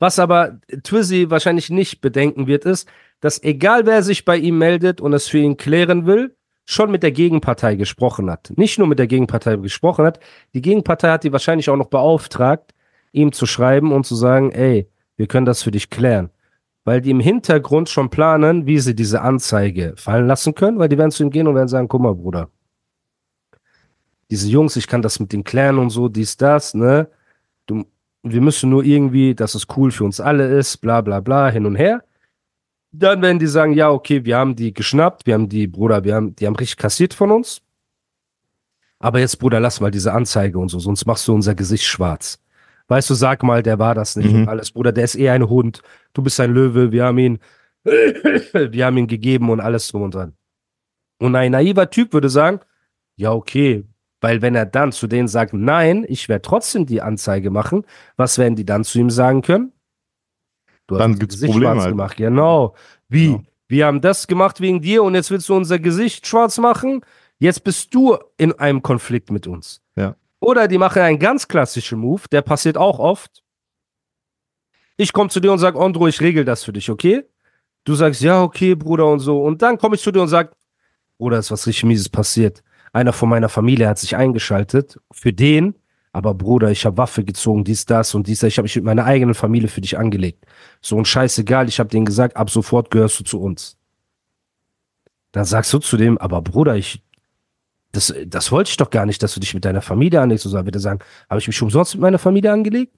Was 0.00 0.18
aber 0.18 0.60
Twizzy 0.82 1.30
wahrscheinlich 1.30 1.70
nicht 1.70 2.00
bedenken 2.00 2.46
wird, 2.46 2.64
ist, 2.64 2.88
dass 3.20 3.42
egal 3.42 3.86
wer 3.86 4.02
sich 4.02 4.24
bei 4.24 4.36
ihm 4.36 4.58
meldet 4.58 5.00
und 5.00 5.12
es 5.12 5.28
für 5.28 5.38
ihn 5.38 5.56
klären 5.56 6.06
will, 6.06 6.36
schon 6.64 6.90
mit 6.90 7.02
der 7.02 7.12
Gegenpartei 7.12 7.76
gesprochen 7.76 8.30
hat. 8.30 8.52
Nicht 8.56 8.78
nur 8.78 8.86
mit 8.86 8.98
der 8.98 9.06
Gegenpartei 9.06 9.56
gesprochen 9.56 10.04
hat, 10.04 10.20
die 10.52 10.62
Gegenpartei 10.62 11.10
hat 11.10 11.24
die 11.24 11.32
wahrscheinlich 11.32 11.70
auch 11.70 11.76
noch 11.76 11.88
beauftragt, 11.88 12.74
ihm 13.12 13.32
zu 13.32 13.46
schreiben 13.46 13.92
und 13.92 14.04
zu 14.04 14.14
sagen, 14.14 14.52
ey, 14.52 14.88
wir 15.16 15.26
können 15.26 15.46
das 15.46 15.62
für 15.62 15.70
dich 15.70 15.90
klären. 15.90 16.30
Weil 16.88 17.02
die 17.02 17.10
im 17.10 17.20
Hintergrund 17.20 17.90
schon 17.90 18.08
planen, 18.08 18.64
wie 18.64 18.78
sie 18.78 18.94
diese 18.94 19.20
Anzeige 19.20 19.92
fallen 19.98 20.26
lassen 20.26 20.54
können, 20.54 20.78
weil 20.78 20.88
die 20.88 20.96
werden 20.96 21.10
zu 21.10 21.22
ihm 21.22 21.28
gehen 21.28 21.46
und 21.46 21.54
werden 21.54 21.68
sagen, 21.68 21.86
guck 21.86 22.00
mal, 22.00 22.14
Bruder, 22.14 22.48
diese 24.30 24.48
Jungs, 24.48 24.74
ich 24.74 24.86
kann 24.86 25.02
das 25.02 25.20
mit 25.20 25.30
denen 25.34 25.44
klären 25.44 25.78
und 25.78 25.90
so, 25.90 26.08
dies, 26.08 26.38
das, 26.38 26.72
ne? 26.72 27.10
Du, 27.66 27.84
wir 28.22 28.40
müssen 28.40 28.70
nur 28.70 28.84
irgendwie, 28.84 29.34
dass 29.34 29.54
es 29.54 29.66
cool 29.76 29.90
für 29.90 30.04
uns 30.04 30.18
alle 30.18 30.48
ist, 30.48 30.78
bla 30.78 31.02
bla 31.02 31.20
bla, 31.20 31.50
hin 31.50 31.66
und 31.66 31.76
her. 31.76 32.04
Dann 32.90 33.20
werden 33.20 33.38
die 33.38 33.48
sagen, 33.48 33.74
ja, 33.74 33.90
okay, 33.90 34.24
wir 34.24 34.38
haben 34.38 34.56
die 34.56 34.72
geschnappt, 34.72 35.26
wir 35.26 35.34
haben 35.34 35.50
die, 35.50 35.66
Bruder, 35.66 36.04
wir 36.04 36.14
haben, 36.14 36.34
die 36.36 36.46
haben 36.46 36.56
richtig 36.56 36.78
kassiert 36.78 37.12
von 37.12 37.30
uns. 37.30 37.60
Aber 38.98 39.20
jetzt, 39.20 39.38
Bruder, 39.38 39.60
lass 39.60 39.82
mal 39.82 39.90
diese 39.90 40.14
Anzeige 40.14 40.58
und 40.58 40.70
so, 40.70 40.78
sonst 40.78 41.04
machst 41.04 41.28
du 41.28 41.34
unser 41.34 41.54
Gesicht 41.54 41.84
schwarz. 41.84 42.40
Weißt 42.88 43.10
du, 43.10 43.14
sag 43.14 43.42
mal, 43.42 43.62
der 43.62 43.78
war 43.78 43.94
das 43.94 44.16
nicht 44.16 44.32
mhm. 44.32 44.42
und 44.42 44.48
alles, 44.48 44.72
Bruder, 44.72 44.92
der 44.92 45.04
ist 45.04 45.14
eh 45.14 45.28
ein 45.28 45.48
Hund, 45.48 45.82
du 46.14 46.22
bist 46.22 46.40
ein 46.40 46.52
Löwe, 46.52 46.90
wir 46.90 47.04
haben 47.04 47.18
ihn, 47.18 47.38
wir 47.84 48.86
haben 48.86 48.96
ihn 48.96 49.06
gegeben 49.06 49.50
und 49.50 49.60
alles 49.60 49.88
drum 49.88 50.02
und 50.02 50.14
dran. 50.14 50.34
Und 51.18 51.36
ein 51.36 51.52
naiver 51.52 51.90
Typ 51.90 52.12
würde 52.12 52.30
sagen, 52.30 52.60
ja, 53.16 53.32
okay, 53.32 53.84
weil 54.20 54.42
wenn 54.42 54.54
er 54.54 54.66
dann 54.66 54.92
zu 54.92 55.06
denen 55.06 55.28
sagt, 55.28 55.52
nein, 55.52 56.04
ich 56.08 56.28
werde 56.28 56.42
trotzdem 56.42 56.86
die 56.86 57.02
Anzeige 57.02 57.50
machen, 57.50 57.84
was 58.16 58.38
werden 58.38 58.56
die 58.56 58.64
dann 58.64 58.84
zu 58.84 58.98
ihm 58.98 59.10
sagen 59.10 59.42
können? 59.42 59.72
Du 60.86 60.96
dann 60.96 61.12
hast 61.12 61.20
gibt's 61.20 61.40
Probleme 61.40 61.60
schwarz 61.60 61.80
halt. 61.80 61.90
gemacht. 61.90 62.16
Genau. 62.16 62.74
Wie? 63.08 63.26
Genau. 63.26 63.42
Wir 63.68 63.86
haben 63.86 64.00
das 64.00 64.26
gemacht 64.26 64.60
wegen 64.60 64.80
dir 64.80 65.02
und 65.02 65.14
jetzt 65.14 65.30
willst 65.30 65.48
du 65.50 65.54
unser 65.54 65.78
Gesicht 65.78 66.26
schwarz 66.26 66.56
machen? 66.58 67.02
Jetzt 67.38 67.62
bist 67.64 67.94
du 67.94 68.16
in 68.38 68.52
einem 68.52 68.82
Konflikt 68.82 69.30
mit 69.30 69.46
uns. 69.46 69.82
Ja. 69.94 70.16
Oder 70.48 70.68
die 70.68 70.78
machen 70.78 71.02
einen 71.02 71.18
ganz 71.18 71.46
klassischen 71.46 71.98
Move, 71.98 72.22
der 72.32 72.42
passiert 72.42 72.76
auch 72.76 72.98
oft. 72.98 73.42
Ich 74.96 75.12
komme 75.12 75.30
zu 75.30 75.40
dir 75.40 75.52
und 75.52 75.58
sage, 75.58 75.78
Andro, 75.78 76.08
ich 76.08 76.20
regel 76.20 76.44
das 76.44 76.64
für 76.64 76.72
dich, 76.72 76.90
okay? 76.90 77.24
Du 77.84 77.94
sagst, 77.94 78.20
ja, 78.22 78.42
okay, 78.42 78.74
Bruder 78.74 79.06
und 79.06 79.20
so. 79.20 79.42
Und 79.42 79.62
dann 79.62 79.78
komme 79.78 79.96
ich 79.96 80.02
zu 80.02 80.10
dir 80.10 80.22
und 80.22 80.28
sage, 80.28 80.52
Bruder, 81.18 81.38
ist 81.38 81.50
was 81.50 81.66
richtig 81.66 81.84
Mieses 81.84 82.08
passiert 82.08 82.62
einer 82.92 83.12
von 83.12 83.28
meiner 83.28 83.48
Familie 83.48 83.88
hat 83.88 83.98
sich 83.98 84.16
eingeschaltet 84.16 84.98
für 85.12 85.32
den, 85.32 85.74
aber 86.12 86.34
Bruder, 86.34 86.70
ich 86.70 86.84
habe 86.86 86.96
Waffe 86.96 87.24
gezogen, 87.24 87.64
dies, 87.64 87.86
das 87.86 88.14
und 88.14 88.26
dies, 88.26 88.42
ich 88.42 88.58
habe 88.58 88.64
mich 88.64 88.76
mit 88.76 88.84
meiner 88.84 89.04
eigenen 89.04 89.34
Familie 89.34 89.68
für 89.68 89.80
dich 89.80 89.98
angelegt. 89.98 90.44
So 90.80 90.96
ein 90.96 91.04
Scheißegal, 91.04 91.68
ich 91.68 91.78
habe 91.78 91.90
denen 91.90 92.06
gesagt, 92.06 92.36
ab 92.36 92.50
sofort 92.50 92.90
gehörst 92.90 93.20
du 93.20 93.24
zu 93.24 93.40
uns. 93.40 93.76
Dann 95.32 95.44
sagst 95.44 95.72
du 95.72 95.78
zu 95.78 95.96
dem, 95.96 96.18
aber 96.18 96.40
Bruder, 96.40 96.76
ich, 96.76 97.02
das, 97.98 98.14
das 98.26 98.52
wollte 98.52 98.70
ich 98.70 98.76
doch 98.76 98.90
gar 98.90 99.06
nicht, 99.06 99.22
dass 99.22 99.34
du 99.34 99.40
dich 99.40 99.54
mit 99.54 99.64
deiner 99.64 99.82
Familie 99.82 100.20
anlegst. 100.20 100.46
Und 100.46 100.52
so 100.52 100.64
wird 100.64 100.76
er 100.76 100.80
sagen, 100.80 101.00
habe 101.28 101.40
ich 101.40 101.46
mich 101.46 101.60
umsonst 101.60 101.94
mit 101.94 102.02
meiner 102.02 102.18
Familie 102.18 102.52
angelegt? 102.52 102.94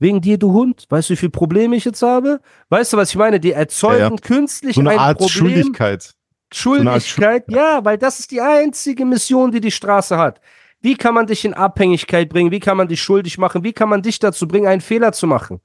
Wegen 0.00 0.20
dir, 0.20 0.38
du 0.38 0.52
Hund? 0.52 0.86
Weißt 0.88 1.08
du, 1.08 1.12
wie 1.12 1.16
viele 1.16 1.30
Probleme 1.30 1.76
ich 1.76 1.84
jetzt 1.84 2.02
habe? 2.02 2.40
Weißt 2.68 2.92
du, 2.92 2.96
was 2.96 3.10
ich 3.10 3.16
meine? 3.16 3.38
Die 3.38 3.52
erzeugen 3.52 3.98
ja, 3.98 4.10
ja. 4.10 4.16
künstlich 4.16 4.74
so 4.74 4.80
eine 4.80 4.90
ein 4.90 4.98
Art 4.98 5.18
Problem. 5.18 5.30
Schuldigkeit. 5.30 6.14
Schuldigkeit, 6.52 7.44
ja, 7.48 7.84
weil 7.84 7.96
das 7.96 8.18
ist 8.18 8.32
die 8.32 8.40
einzige 8.40 9.04
Mission, 9.04 9.52
die 9.52 9.60
die 9.60 9.70
Straße 9.70 10.18
hat. 10.18 10.40
Wie 10.80 10.96
kann 10.96 11.14
man 11.14 11.26
dich 11.26 11.44
in 11.44 11.54
Abhängigkeit 11.54 12.28
bringen? 12.28 12.50
Wie 12.50 12.58
kann 12.58 12.76
man 12.76 12.88
dich 12.88 13.00
schuldig 13.00 13.38
machen? 13.38 13.62
Wie 13.62 13.72
kann 13.72 13.88
man 13.88 14.02
dich 14.02 14.18
dazu 14.18 14.48
bringen, 14.48 14.66
einen 14.66 14.80
Fehler 14.80 15.12
zu 15.12 15.26
machen? 15.26 15.60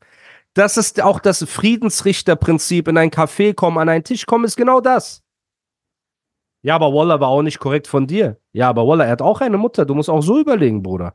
Das 0.53 0.77
ist 0.77 1.01
auch 1.01 1.19
das 1.19 1.43
Friedensrichterprinzip. 1.43 2.87
In 2.87 2.97
ein 2.97 3.09
Café 3.09 3.55
kommen, 3.55 3.77
an 3.79 3.89
einen 3.89 4.03
Tisch 4.03 4.25
kommen, 4.25 4.45
ist 4.45 4.57
genau 4.57 4.79
das. 4.79 5.24
Ja, 6.65 6.73
aber 6.73 6.91
Waller 6.95 7.19
war 7.19 7.27
auch 7.27 7.43
nicht 7.43 7.59
korrekt 7.59 7.85
von 7.85 8.07
dir. 8.07 8.39
Ja, 8.51 8.69
aber 8.69 8.87
Waller, 8.87 9.05
er 9.05 9.11
hat 9.11 9.21
auch 9.21 9.39
eine 9.39 9.55
Mutter. 9.55 9.85
Du 9.85 9.93
musst 9.93 10.09
auch 10.09 10.23
so 10.23 10.39
überlegen, 10.39 10.81
Bruder. 10.81 11.13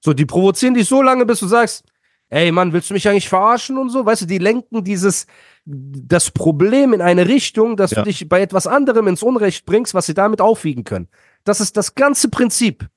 So, 0.00 0.14
die 0.14 0.24
provozieren 0.24 0.72
dich 0.72 0.88
so 0.88 1.02
lange, 1.02 1.26
bis 1.26 1.40
du 1.40 1.46
sagst, 1.46 1.84
ey 2.30 2.50
Mann, 2.50 2.72
willst 2.72 2.88
du 2.88 2.94
mich 2.94 3.06
eigentlich 3.06 3.28
verarschen 3.28 3.76
und 3.76 3.90
so? 3.90 4.06
Weißt 4.06 4.22
du, 4.22 4.26
die 4.26 4.38
lenken 4.38 4.84
dieses, 4.84 5.26
das 5.66 6.30
Problem 6.30 6.94
in 6.94 7.02
eine 7.02 7.28
Richtung, 7.28 7.76
dass 7.76 7.90
ja. 7.90 7.98
du 7.98 8.04
dich 8.04 8.26
bei 8.26 8.40
etwas 8.40 8.66
anderem 8.66 9.06
ins 9.08 9.22
Unrecht 9.22 9.66
bringst, 9.66 9.92
was 9.92 10.06
sie 10.06 10.14
damit 10.14 10.40
aufwiegen 10.40 10.84
können. 10.84 11.08
Das 11.44 11.60
ist 11.60 11.76
das 11.76 11.94
ganze 11.94 12.30
Prinzip. 12.30 12.88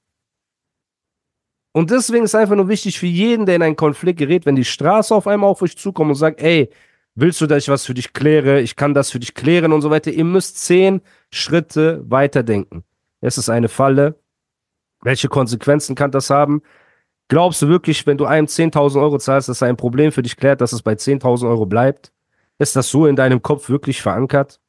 Und 1.74 1.92
deswegen 1.92 2.24
ist 2.24 2.34
einfach 2.34 2.56
nur 2.56 2.70
wichtig 2.70 2.98
für 2.98 3.08
jeden, 3.08 3.46
der 3.46 3.58
in 3.58 3.62
einen 3.62 3.76
Konflikt 3.76 4.20
gerät, 4.20 4.46
wenn 4.46 4.56
die 4.56 4.64
Straße 4.64 5.14
auf 5.14 5.28
einmal 5.28 5.50
auf 5.50 5.62
euch 5.62 5.78
zukommt 5.78 6.12
und 6.12 6.16
sagt, 6.16 6.40
ey, 6.40 6.70
willst 7.20 7.42
du, 7.42 7.48
dass 7.48 7.64
ich 7.64 7.70
was 7.70 7.86
für 7.86 7.94
dich 7.94 8.14
kläre? 8.14 8.62
Ich 8.62 8.76
kann 8.76 8.94
das 8.94 9.12
für 9.12 9.20
dich 9.20 9.34
klären 9.34 9.74
und 9.74 9.82
so 9.82 9.90
weiter. 9.90 10.12
Ihr 10.12 10.26
müsst 10.26 10.60
zehn 10.60 11.02
Schritte 11.32 12.04
weiterdenken. 12.10 12.84
Es 13.22 13.38
ist 13.38 13.50
eine 13.50 13.70
Falle. 13.70 14.16
Welche 15.02 15.28
Konsequenzen 15.28 15.96
kann 15.96 16.12
das 16.12 16.30
haben? 16.30 16.62
Glaubst 17.30 17.62
du 17.62 17.68
wirklich, 17.68 18.08
wenn 18.08 18.18
du 18.18 18.26
einem 18.26 18.48
10.000 18.48 19.02
Euro 19.02 19.20
zahlst, 19.20 19.50
dass 19.50 19.62
er 19.62 19.68
ein 19.68 19.78
Problem 19.78 20.12
für 20.12 20.24
dich 20.24 20.36
klärt, 20.36 20.62
dass 20.62 20.74
es 20.74 20.82
bei 20.82 20.94
10.000 20.94 21.48
Euro 21.48 21.66
bleibt? 21.66 22.12
Ist 22.58 22.76
das 22.76 22.90
so 22.90 23.06
in 23.06 23.16
deinem 23.16 23.42
Kopf 23.42 23.70
wirklich 23.70 24.02
verankert? 24.02 24.60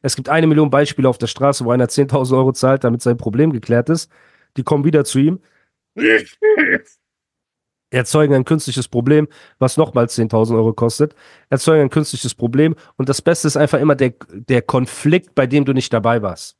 Es 0.00 0.16
gibt 0.16 0.28
eine 0.28 0.46
Million 0.46 0.70
Beispiele 0.70 1.08
auf 1.08 1.18
der 1.18 1.26
Straße, 1.26 1.64
wo 1.64 1.70
einer 1.70 1.86
10.000 1.86 2.36
Euro 2.36 2.52
zahlt, 2.52 2.84
damit 2.84 3.02
sein 3.02 3.16
Problem 3.16 3.52
geklärt 3.52 3.88
ist. 3.90 4.10
Die 4.56 4.62
kommen 4.62 4.84
wieder 4.84 5.04
zu 5.04 5.18
ihm, 5.18 5.40
erzeugen 7.90 8.34
ein 8.34 8.44
künstliches 8.44 8.88
Problem, 8.88 9.28
was 9.58 9.76
nochmal 9.76 10.06
10.000 10.06 10.54
Euro 10.54 10.72
kostet, 10.72 11.14
erzeugen 11.50 11.82
ein 11.82 11.90
künstliches 11.90 12.34
Problem 12.34 12.74
und 12.96 13.08
das 13.08 13.22
Beste 13.22 13.48
ist 13.48 13.56
einfach 13.56 13.80
immer 13.80 13.94
der, 13.94 14.14
der 14.30 14.62
Konflikt, 14.62 15.34
bei 15.34 15.46
dem 15.46 15.64
du 15.64 15.72
nicht 15.72 15.92
dabei 15.92 16.22
warst. 16.22 16.56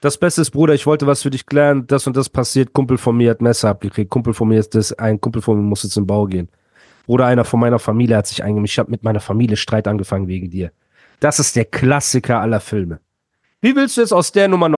Das 0.00 0.16
Beste 0.16 0.42
ist, 0.42 0.52
Bruder, 0.52 0.74
ich 0.74 0.86
wollte 0.86 1.08
was 1.08 1.22
für 1.22 1.30
dich 1.30 1.44
klären, 1.44 1.86
das 1.88 2.06
und 2.06 2.16
das 2.16 2.28
passiert, 2.28 2.72
Kumpel 2.72 2.98
von 2.98 3.16
mir 3.16 3.30
hat 3.30 3.42
Messer 3.42 3.70
abgekriegt, 3.70 4.10
Kumpel 4.10 4.32
von 4.32 4.48
mir 4.48 4.60
ist 4.60 4.76
das, 4.76 4.92
ein 4.92 5.20
Kumpel 5.20 5.42
von 5.42 5.56
mir 5.56 5.62
muss 5.62 5.82
jetzt 5.82 5.96
im 5.96 6.06
Bau 6.06 6.26
gehen. 6.26 6.48
Oder 7.08 7.26
einer 7.26 7.44
von 7.44 7.58
meiner 7.58 7.78
Familie 7.78 8.18
hat 8.18 8.26
sich 8.26 8.44
eingemischt. 8.44 8.74
Ich 8.74 8.78
habe 8.78 8.90
mit 8.90 9.02
meiner 9.02 9.20
Familie 9.20 9.56
Streit 9.56 9.88
angefangen 9.88 10.28
wegen 10.28 10.50
dir. 10.50 10.72
Das 11.20 11.40
ist 11.40 11.56
der 11.56 11.64
Klassiker 11.64 12.40
aller 12.40 12.60
Filme. 12.60 13.00
Wie 13.60 13.74
willst 13.74 13.96
du 13.96 14.02
jetzt 14.02 14.12
aus 14.12 14.30
der 14.30 14.46
Nummer 14.46 14.77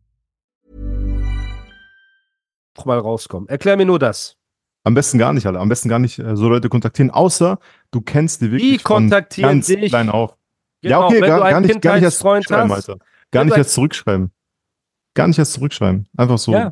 Mal 2.85 2.99
rauskommen. 2.99 3.47
Erklär 3.49 3.77
mir 3.77 3.85
nur 3.85 3.99
das. 3.99 4.37
Am 4.83 4.93
besten 4.93 5.19
gar 5.19 5.33
nicht, 5.33 5.45
alle. 5.45 5.59
Am 5.59 5.69
besten 5.69 5.89
gar 5.89 5.99
nicht 5.99 6.17
äh, 6.19 6.35
so 6.35 6.49
Leute 6.49 6.69
kontaktieren, 6.69 7.11
außer 7.11 7.59
du 7.91 8.01
kennst 8.01 8.41
die 8.41 8.51
wirklich 8.51 8.77
Die 8.77 8.83
kontaktieren 8.83 9.51
ganz 9.51 9.67
dich. 9.67 9.89
klein 9.89 10.09
auf. 10.09 10.35
Genau, 10.81 11.01
ja, 11.01 11.05
okay, 11.05 11.21
wenn 11.21 11.27
gar, 11.27 11.37
du 11.37 11.43
einen 11.43 11.53
gar, 11.53 11.61
nicht, 11.61 11.81
gar 11.81 11.93
nicht 11.95 12.03
erst 12.03 12.19
zurückschreiben, 12.19 12.71
hast, 12.71 12.89
Alter. 12.89 13.05
Gar 13.29 13.45
nicht 13.45 13.57
erst 13.57 13.73
zurückschreiben. 13.73 14.31
Gar 15.13 15.27
nicht 15.27 15.37
erst 15.37 15.53
zurückschreiben. 15.53 16.07
Einfach 16.17 16.37
so. 16.39 16.53
Ja. 16.53 16.71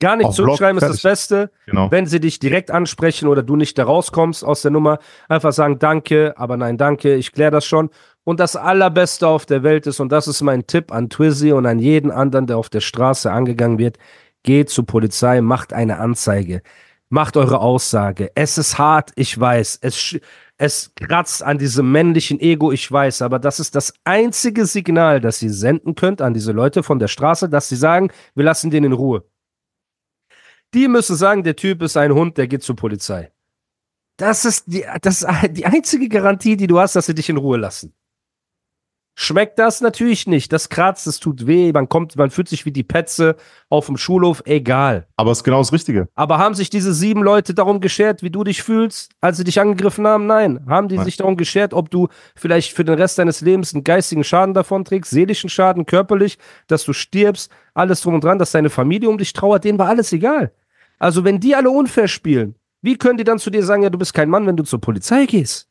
Gar 0.00 0.16
nicht 0.16 0.26
Auf 0.26 0.34
zurückschreiben 0.34 0.78
Blog, 0.78 0.90
ist 0.90 1.04
das 1.04 1.10
Beste. 1.10 1.50
Genau. 1.66 1.90
Wenn 1.90 2.06
sie 2.06 2.20
dich 2.20 2.38
direkt 2.38 2.70
ansprechen 2.70 3.26
oder 3.26 3.42
du 3.42 3.56
nicht 3.56 3.78
da 3.78 3.84
rauskommst 3.84 4.44
aus 4.44 4.62
der 4.62 4.70
Nummer, 4.70 4.98
einfach 5.28 5.52
sagen 5.52 5.78
Danke, 5.78 6.34
aber 6.36 6.56
nein, 6.56 6.76
danke, 6.76 7.14
ich 7.14 7.32
kläre 7.32 7.50
das 7.50 7.64
schon. 7.64 7.90
Und 8.24 8.40
das 8.40 8.56
Allerbeste 8.56 9.26
auf 9.28 9.46
der 9.46 9.62
Welt 9.62 9.86
ist, 9.86 10.00
und 10.00 10.10
das 10.10 10.28
ist 10.28 10.42
mein 10.42 10.66
Tipp 10.66 10.92
an 10.92 11.10
Twizzy 11.10 11.52
und 11.52 11.66
an 11.66 11.78
jeden 11.78 12.10
anderen, 12.10 12.46
der 12.46 12.58
auf 12.58 12.68
der 12.68 12.80
Straße 12.80 13.30
angegangen 13.30 13.78
wird, 13.78 13.98
geht 14.44 14.70
zur 14.70 14.86
Polizei, 14.86 15.40
macht 15.40 15.72
eine 15.72 15.98
Anzeige, 15.98 16.62
macht 17.08 17.36
eure 17.36 17.60
Aussage. 17.60 18.30
Es 18.36 18.56
ist 18.56 18.78
hart, 18.78 19.10
ich 19.16 19.38
weiß. 19.38 19.80
Es, 19.82 20.16
es 20.56 20.92
kratzt 20.94 21.42
an 21.42 21.58
diesem 21.58 21.90
männlichen 21.90 22.38
Ego, 22.38 22.70
ich 22.70 22.90
weiß, 22.90 23.22
aber 23.22 23.40
das 23.40 23.58
ist 23.58 23.74
das 23.74 23.92
einzige 24.04 24.66
Signal, 24.66 25.20
das 25.20 25.42
ihr 25.42 25.52
senden 25.52 25.96
könnt 25.96 26.22
an 26.22 26.34
diese 26.34 26.52
Leute 26.52 26.84
von 26.84 27.00
der 27.00 27.08
Straße, 27.08 27.48
dass 27.48 27.68
sie 27.68 27.76
sagen, 27.76 28.10
wir 28.36 28.44
lassen 28.44 28.70
den 28.70 28.84
in 28.84 28.92
Ruhe. 28.92 29.24
Die 30.74 30.88
müssen 30.88 31.16
sagen, 31.16 31.42
der 31.42 31.56
Typ 31.56 31.82
ist 31.82 31.96
ein 31.96 32.14
Hund, 32.14 32.36
der 32.38 32.46
geht 32.46 32.62
zur 32.62 32.76
Polizei. 32.76 33.32
Das 34.16 34.44
ist 34.44 34.64
die, 34.66 34.84
das 35.02 35.22
ist 35.22 35.28
die 35.50 35.66
einzige 35.66 36.08
Garantie, 36.08 36.56
die 36.56 36.68
du 36.68 36.78
hast, 36.78 36.94
dass 36.94 37.06
sie 37.06 37.14
dich 37.14 37.28
in 37.28 37.36
Ruhe 37.36 37.58
lassen. 37.58 37.94
Schmeckt 39.16 39.60
das 39.60 39.80
natürlich 39.80 40.26
nicht. 40.26 40.52
Das 40.52 40.68
kratzt, 40.68 41.06
es 41.06 41.20
tut 41.20 41.46
weh, 41.46 41.72
man 41.72 41.88
kommt, 41.88 42.16
man 42.16 42.30
fühlt 42.30 42.48
sich 42.48 42.66
wie 42.66 42.72
die 42.72 42.82
Petze 42.82 43.36
auf 43.68 43.86
dem 43.86 43.96
Schulhof, 43.96 44.42
egal. 44.44 45.06
Aber 45.16 45.30
es 45.30 45.38
ist 45.38 45.44
genau 45.44 45.58
das 45.58 45.72
Richtige. 45.72 46.08
Aber 46.16 46.38
haben 46.38 46.54
sich 46.54 46.68
diese 46.68 46.92
sieben 46.92 47.22
Leute 47.22 47.54
darum 47.54 47.80
geschert, 47.80 48.24
wie 48.24 48.30
du 48.30 48.42
dich 48.42 48.62
fühlst, 48.64 49.12
als 49.20 49.36
sie 49.36 49.44
dich 49.44 49.60
angegriffen 49.60 50.04
haben? 50.04 50.26
Nein. 50.26 50.66
Haben 50.68 50.88
die 50.88 50.96
Nein. 50.96 51.04
sich 51.04 51.16
darum 51.16 51.36
geschert, 51.36 51.74
ob 51.74 51.90
du 51.90 52.08
vielleicht 52.34 52.72
für 52.72 52.84
den 52.84 52.96
Rest 52.96 53.18
deines 53.18 53.40
Lebens 53.40 53.72
einen 53.72 53.84
geistigen 53.84 54.24
Schaden 54.24 54.52
davon 54.52 54.84
trägst, 54.84 55.12
seelischen 55.12 55.48
Schaden, 55.48 55.86
körperlich, 55.86 56.36
dass 56.66 56.84
du 56.84 56.92
stirbst, 56.92 57.52
alles 57.72 58.00
drum 58.00 58.14
und 58.14 58.24
dran, 58.24 58.40
dass 58.40 58.50
deine 58.50 58.70
Familie 58.70 59.08
um 59.08 59.18
dich 59.18 59.32
trauert, 59.32 59.62
denen 59.62 59.78
war 59.78 59.88
alles 59.88 60.12
egal. 60.12 60.52
Also 60.98 61.24
wenn 61.24 61.38
die 61.38 61.54
alle 61.54 61.70
unfair 61.70 62.08
spielen, 62.08 62.56
wie 62.82 62.98
können 62.98 63.16
die 63.16 63.24
dann 63.24 63.38
zu 63.38 63.50
dir 63.50 63.64
sagen, 63.64 63.84
ja, 63.84 63.90
du 63.90 63.98
bist 63.98 64.12
kein 64.12 64.28
Mann, 64.28 64.46
wenn 64.46 64.56
du 64.56 64.64
zur 64.64 64.80
Polizei 64.80 65.26
gehst? 65.26 65.68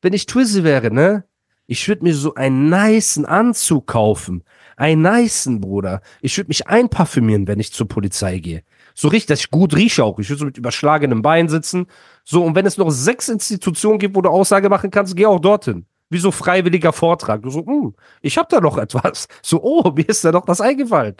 Wenn 0.00 0.12
ich 0.12 0.26
Twizzy 0.26 0.64
wäre, 0.64 0.90
ne? 0.92 1.24
Ich 1.66 1.86
würde 1.88 2.04
mir 2.04 2.14
so 2.14 2.34
einen 2.34 2.68
nicen 2.68 3.24
Anzug 3.24 3.86
kaufen. 3.86 4.44
Einen 4.76 5.02
nicen, 5.02 5.60
Bruder. 5.60 6.00
Ich 6.20 6.36
würde 6.36 6.48
mich 6.48 6.66
einparfümieren, 6.66 7.46
wenn 7.46 7.60
ich 7.60 7.72
zur 7.72 7.88
Polizei 7.88 8.38
gehe. 8.38 8.62
So 8.94 9.08
richtig, 9.08 9.28
dass 9.28 9.40
ich 9.40 9.50
gut 9.50 9.74
rieche 9.74 10.04
auch. 10.04 10.18
Ich 10.18 10.28
würde 10.28 10.40
so 10.40 10.44
mit 10.46 10.58
überschlagenem 10.58 11.22
Bein 11.22 11.48
sitzen. 11.48 11.86
So, 12.24 12.44
und 12.44 12.54
wenn 12.54 12.66
es 12.66 12.76
noch 12.76 12.90
sechs 12.90 13.28
Institutionen 13.28 13.98
gibt, 13.98 14.16
wo 14.16 14.22
du 14.22 14.28
Aussage 14.28 14.68
machen 14.68 14.90
kannst, 14.90 15.16
geh 15.16 15.26
auch 15.26 15.40
dorthin. 15.40 15.86
Wie 16.10 16.18
so 16.18 16.30
freiwilliger 16.30 16.92
Vortrag. 16.92 17.42
Du 17.42 17.50
so, 17.50 17.64
hm, 17.64 17.94
ich 18.20 18.36
hab 18.36 18.48
da 18.48 18.60
noch 18.60 18.76
etwas. 18.78 19.28
So, 19.42 19.62
oh, 19.62 19.92
mir 19.92 20.08
ist 20.08 20.24
da 20.24 20.32
noch 20.32 20.46
was 20.48 20.60
eingefallen. 20.60 21.16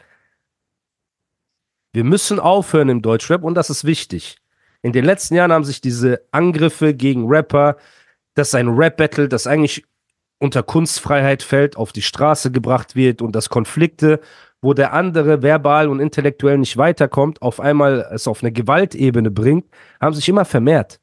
Wir 1.92 2.04
müssen 2.04 2.40
aufhören 2.40 2.88
im 2.88 3.02
Deutschrap 3.02 3.44
und 3.44 3.54
das 3.54 3.70
ist 3.70 3.84
wichtig. 3.84 4.37
In 4.82 4.92
den 4.92 5.04
letzten 5.04 5.34
Jahren 5.34 5.52
haben 5.52 5.64
sich 5.64 5.80
diese 5.80 6.26
Angriffe 6.32 6.94
gegen 6.94 7.26
Rapper, 7.28 7.76
dass 8.34 8.54
ein 8.54 8.68
Rap-Battle, 8.68 9.28
das 9.28 9.46
eigentlich 9.46 9.84
unter 10.42 10.62
Kunstfreiheit 10.64 11.42
fällt, 11.42 11.76
auf 11.76 11.92
die 11.92 12.02
Straße 12.02 12.50
gebracht 12.50 12.96
wird 12.96 13.22
und 13.22 13.37
dass 13.37 13.49
Konflikte, 13.49 14.20
wo 14.61 14.75
der 14.75 14.92
andere 14.92 15.42
verbal 15.42 15.88
und 15.88 16.00
intellektuell 16.00 16.58
nicht 16.58 16.76
weiterkommt, 16.76 17.40
auf 17.42 17.61
einmal 17.61 18.08
es 18.12 18.26
auf 18.26 18.42
eine 18.42 18.52
Gewaltebene 18.52 19.30
bringt, 19.30 19.66
haben 20.00 20.14
sich 20.14 20.28
immer 20.28 20.44
vermehrt. 20.44 21.00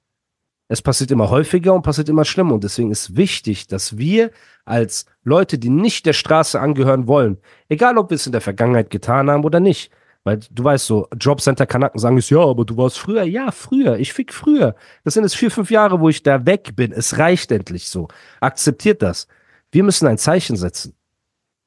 Es 0.67 0.81
passiert 0.81 1.10
immer 1.10 1.29
häufiger 1.29 1.74
und 1.74 1.81
passiert 1.81 2.10
immer 2.10 2.25
schlimmer. 2.25 2.53
Und 2.53 2.63
deswegen 2.63 2.91
ist 2.91 3.15
wichtig, 3.15 3.67
dass 3.67 3.98
wir 3.98 4.31
als 4.65 5.05
Leute, 5.24 5.58
die 5.58 5.69
nicht 5.69 6.05
der 6.05 6.13
Straße 6.13 6.60
angehören 6.60 7.08
wollen, 7.08 7.38
egal 7.69 7.98
ob 7.98 8.12
wir 8.12 8.15
es 8.15 8.27
in 8.27 8.34
der 8.34 8.41
Vergangenheit 8.41 8.89
getan 8.89 9.31
haben 9.31 9.46
oder 9.46 9.60
nicht, 9.60 9.89
weil 10.30 10.40
du 10.52 10.64
weißt 10.64 10.86
so, 10.86 11.08
Jobcenter-Kanaken 11.20 12.00
sagen 12.00 12.20
es, 12.20 12.30
ja, 12.30 12.38
aber 12.38 12.64
du 12.64 12.78
warst 12.78 13.00
früher. 13.00 13.24
Ja, 13.24 13.50
früher. 13.50 13.98
Ich 13.98 14.14
fick 14.14 14.32
früher. 14.32 14.76
Das 15.04 15.16
sind 15.16 15.24
jetzt 15.24 15.36
vier, 15.36 15.50
fünf 15.50 15.72
Jahre, 15.72 16.00
wo 16.00 16.08
ich 16.08 16.22
da 16.22 16.46
weg 16.46 16.76
bin. 16.76 16.92
Es 16.92 17.18
reicht 17.18 17.52
endlich 17.52 17.90
so. 17.90 18.10
Akzeptiert 18.40 19.02
das. 19.02 19.28
Wir 19.72 19.82
müssen 19.84 20.08
ein 20.08 20.20
Zeichen 20.20 20.56
setzen. 20.56 20.94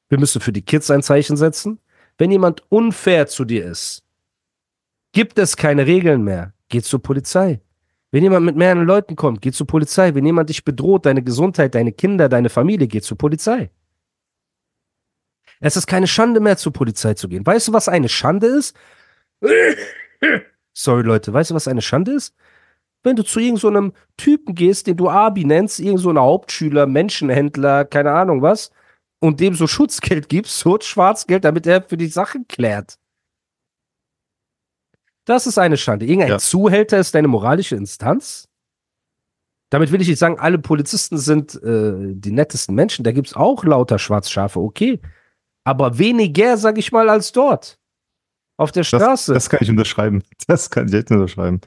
Wir 0.07 0.17
müssen 0.17 0.39
für 0.39 0.53
die 0.53 0.61
Kids 0.61 0.89
ein 0.91 1.03
Zeichen 1.03 1.35
setzen. 1.35 1.79
Wenn 2.17 2.31
jemand 2.31 2.63
unfair 2.69 3.27
zu 3.27 3.43
dir 3.43 3.65
ist, 3.65 4.03
gibt 5.11 5.37
es 5.39 5.57
keine 5.57 5.85
Regeln 5.85 6.23
mehr. 6.23 6.53
Geh 6.69 6.81
zur 6.81 7.01
Polizei. 7.01 7.59
Wenn 8.11 8.23
jemand 8.23 8.45
mit 8.45 8.55
mehreren 8.55 8.85
Leuten 8.85 9.17
kommt, 9.17 9.41
geh 9.41 9.51
zur 9.51 9.67
Polizei. 9.67 10.15
Wenn 10.15 10.25
jemand 10.25 10.47
dich 10.47 10.63
bedroht, 10.63 11.05
deine 11.05 11.21
Gesundheit, 11.21 11.75
deine 11.75 11.91
Kinder, 11.91 12.29
deine 12.29 12.47
Familie, 12.47 12.87
geh 12.87 13.01
zur 13.01 13.17
Polizei. 13.17 13.71
Es 15.63 15.77
ist 15.77 15.87
keine 15.87 16.07
Schande 16.07 16.41
mehr, 16.41 16.57
zur 16.57 16.73
Polizei 16.73 17.13
zu 17.13 17.29
gehen. 17.29 17.45
Weißt 17.45 17.69
du, 17.69 17.73
was 17.73 17.87
eine 17.87 18.09
Schande 18.09 18.47
ist? 18.47 18.75
Sorry, 20.73 21.03
Leute. 21.03 21.31
Weißt 21.31 21.51
du, 21.51 21.55
was 21.55 21.69
eine 21.69 21.81
Schande 21.81 22.11
ist? 22.11 22.35
Wenn 23.01 23.15
du 23.15 23.23
zu 23.23 23.39
irgendeinem 23.39 23.93
so 23.95 24.01
Typen 24.17 24.55
gehst, 24.55 24.87
den 24.87 24.97
du 24.97 25.09
Abi 25.09 25.45
nennst, 25.45 25.79
irgend 25.79 26.01
so 26.01 26.13
Hauptschüler, 26.13 26.85
Menschenhändler, 26.85 27.85
keine 27.85 28.11
Ahnung 28.11 28.41
was, 28.41 28.71
und 29.19 29.39
dem 29.39 29.53
so 29.53 29.65
Schutzgeld 29.65 30.27
gibst, 30.27 30.59
so 30.59 30.77
Schwarzgeld, 30.81 31.45
damit 31.45 31.65
er 31.65 31.81
für 31.81 31.95
die 31.95 32.07
Sachen 32.07 32.45
klärt. 32.49 32.97
Das 35.23 35.47
ist 35.47 35.57
eine 35.57 35.77
Schande. 35.77 36.05
Irgendein 36.05 36.31
Ja. 36.31 36.39
Zuhälter 36.39 36.99
ist 36.99 37.15
deine 37.15 37.29
moralische 37.29 37.77
Instanz? 37.77 38.49
Damit 39.69 39.93
will 39.93 40.01
ich 40.01 40.09
nicht 40.09 40.19
sagen, 40.19 40.39
alle 40.39 40.59
Polizisten 40.59 41.17
sind 41.17 41.55
äh, 41.63 41.93
die 42.15 42.33
nettesten 42.33 42.75
Menschen. 42.75 43.05
Da 43.05 43.13
gibt 43.13 43.27
es 43.27 43.33
auch 43.33 43.63
lauter 43.63 43.97
Schwarzschafe, 43.97 44.59
okay. 44.59 44.99
Aber 45.63 45.97
weniger, 45.97 46.57
sag 46.57 46.77
ich 46.77 46.91
mal, 46.91 47.09
als 47.09 47.31
dort. 47.31 47.79
Auf 48.57 48.71
der 48.71 48.81
Das, 48.81 48.87
Straße. 48.89 49.33
das 49.33 49.49
kann 49.49 49.59
ich 49.61 49.69
unterschreiben. 49.69 50.23
Das 50.47 50.69
kann 50.69 50.87
ich 50.87 50.93
echt 50.93 51.09
unterschreiben. 51.11 51.61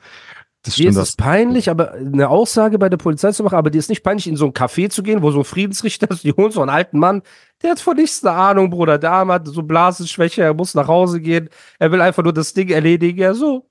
Das 0.63 0.75
Dir 0.75 0.89
ist 0.91 0.97
Das. 0.97 1.11
es 1.11 1.17
peinlich, 1.17 1.71
aber 1.71 1.93
eine 1.93 2.29
Aussage 2.29 2.79
bei 2.79 2.89
der 2.89 2.97
Polizei 2.97 3.31
zu 3.33 3.45
machen, 3.45 3.55
aber 3.57 3.71
dir 3.71 3.79
ist 3.79 3.89
nicht 3.89 4.03
peinlich, 4.03 4.27
in 4.27 4.37
so 4.37 4.47
ein 4.47 4.53
Café 4.53 4.91
zu 4.91 5.03
gehen, 5.05 5.23
wo 5.23 5.31
so 5.31 5.39
ein 5.41 5.45
Friedensrichter 5.45 6.11
ist, 6.11 6.25
die 6.25 6.33
holen 6.33 6.51
so 6.51 6.61
einen 6.61 6.71
alten 6.71 6.99
Mann, 6.99 7.23
der 7.63 7.71
hat 7.73 7.81
von 7.81 7.97
nichts 7.97 8.25
eine 8.25 8.37
Ahnung, 8.37 8.71
Bruder. 8.71 8.99
Der 8.99 9.13
Arme 9.13 9.35
hat 9.35 9.47
so 9.47 9.63
Blasenschwäche, 9.63 10.43
er 10.43 10.55
muss 10.55 10.75
nach 10.75 10.89
Hause 10.89 11.21
gehen, 11.21 11.49
er 11.79 11.93
will 11.93 12.01
einfach 12.01 12.23
nur 12.25 12.33
das 12.33 12.53
Ding 12.53 12.69
erledigen. 12.71 13.19
Ja, 13.21 13.35
so. 13.35 13.69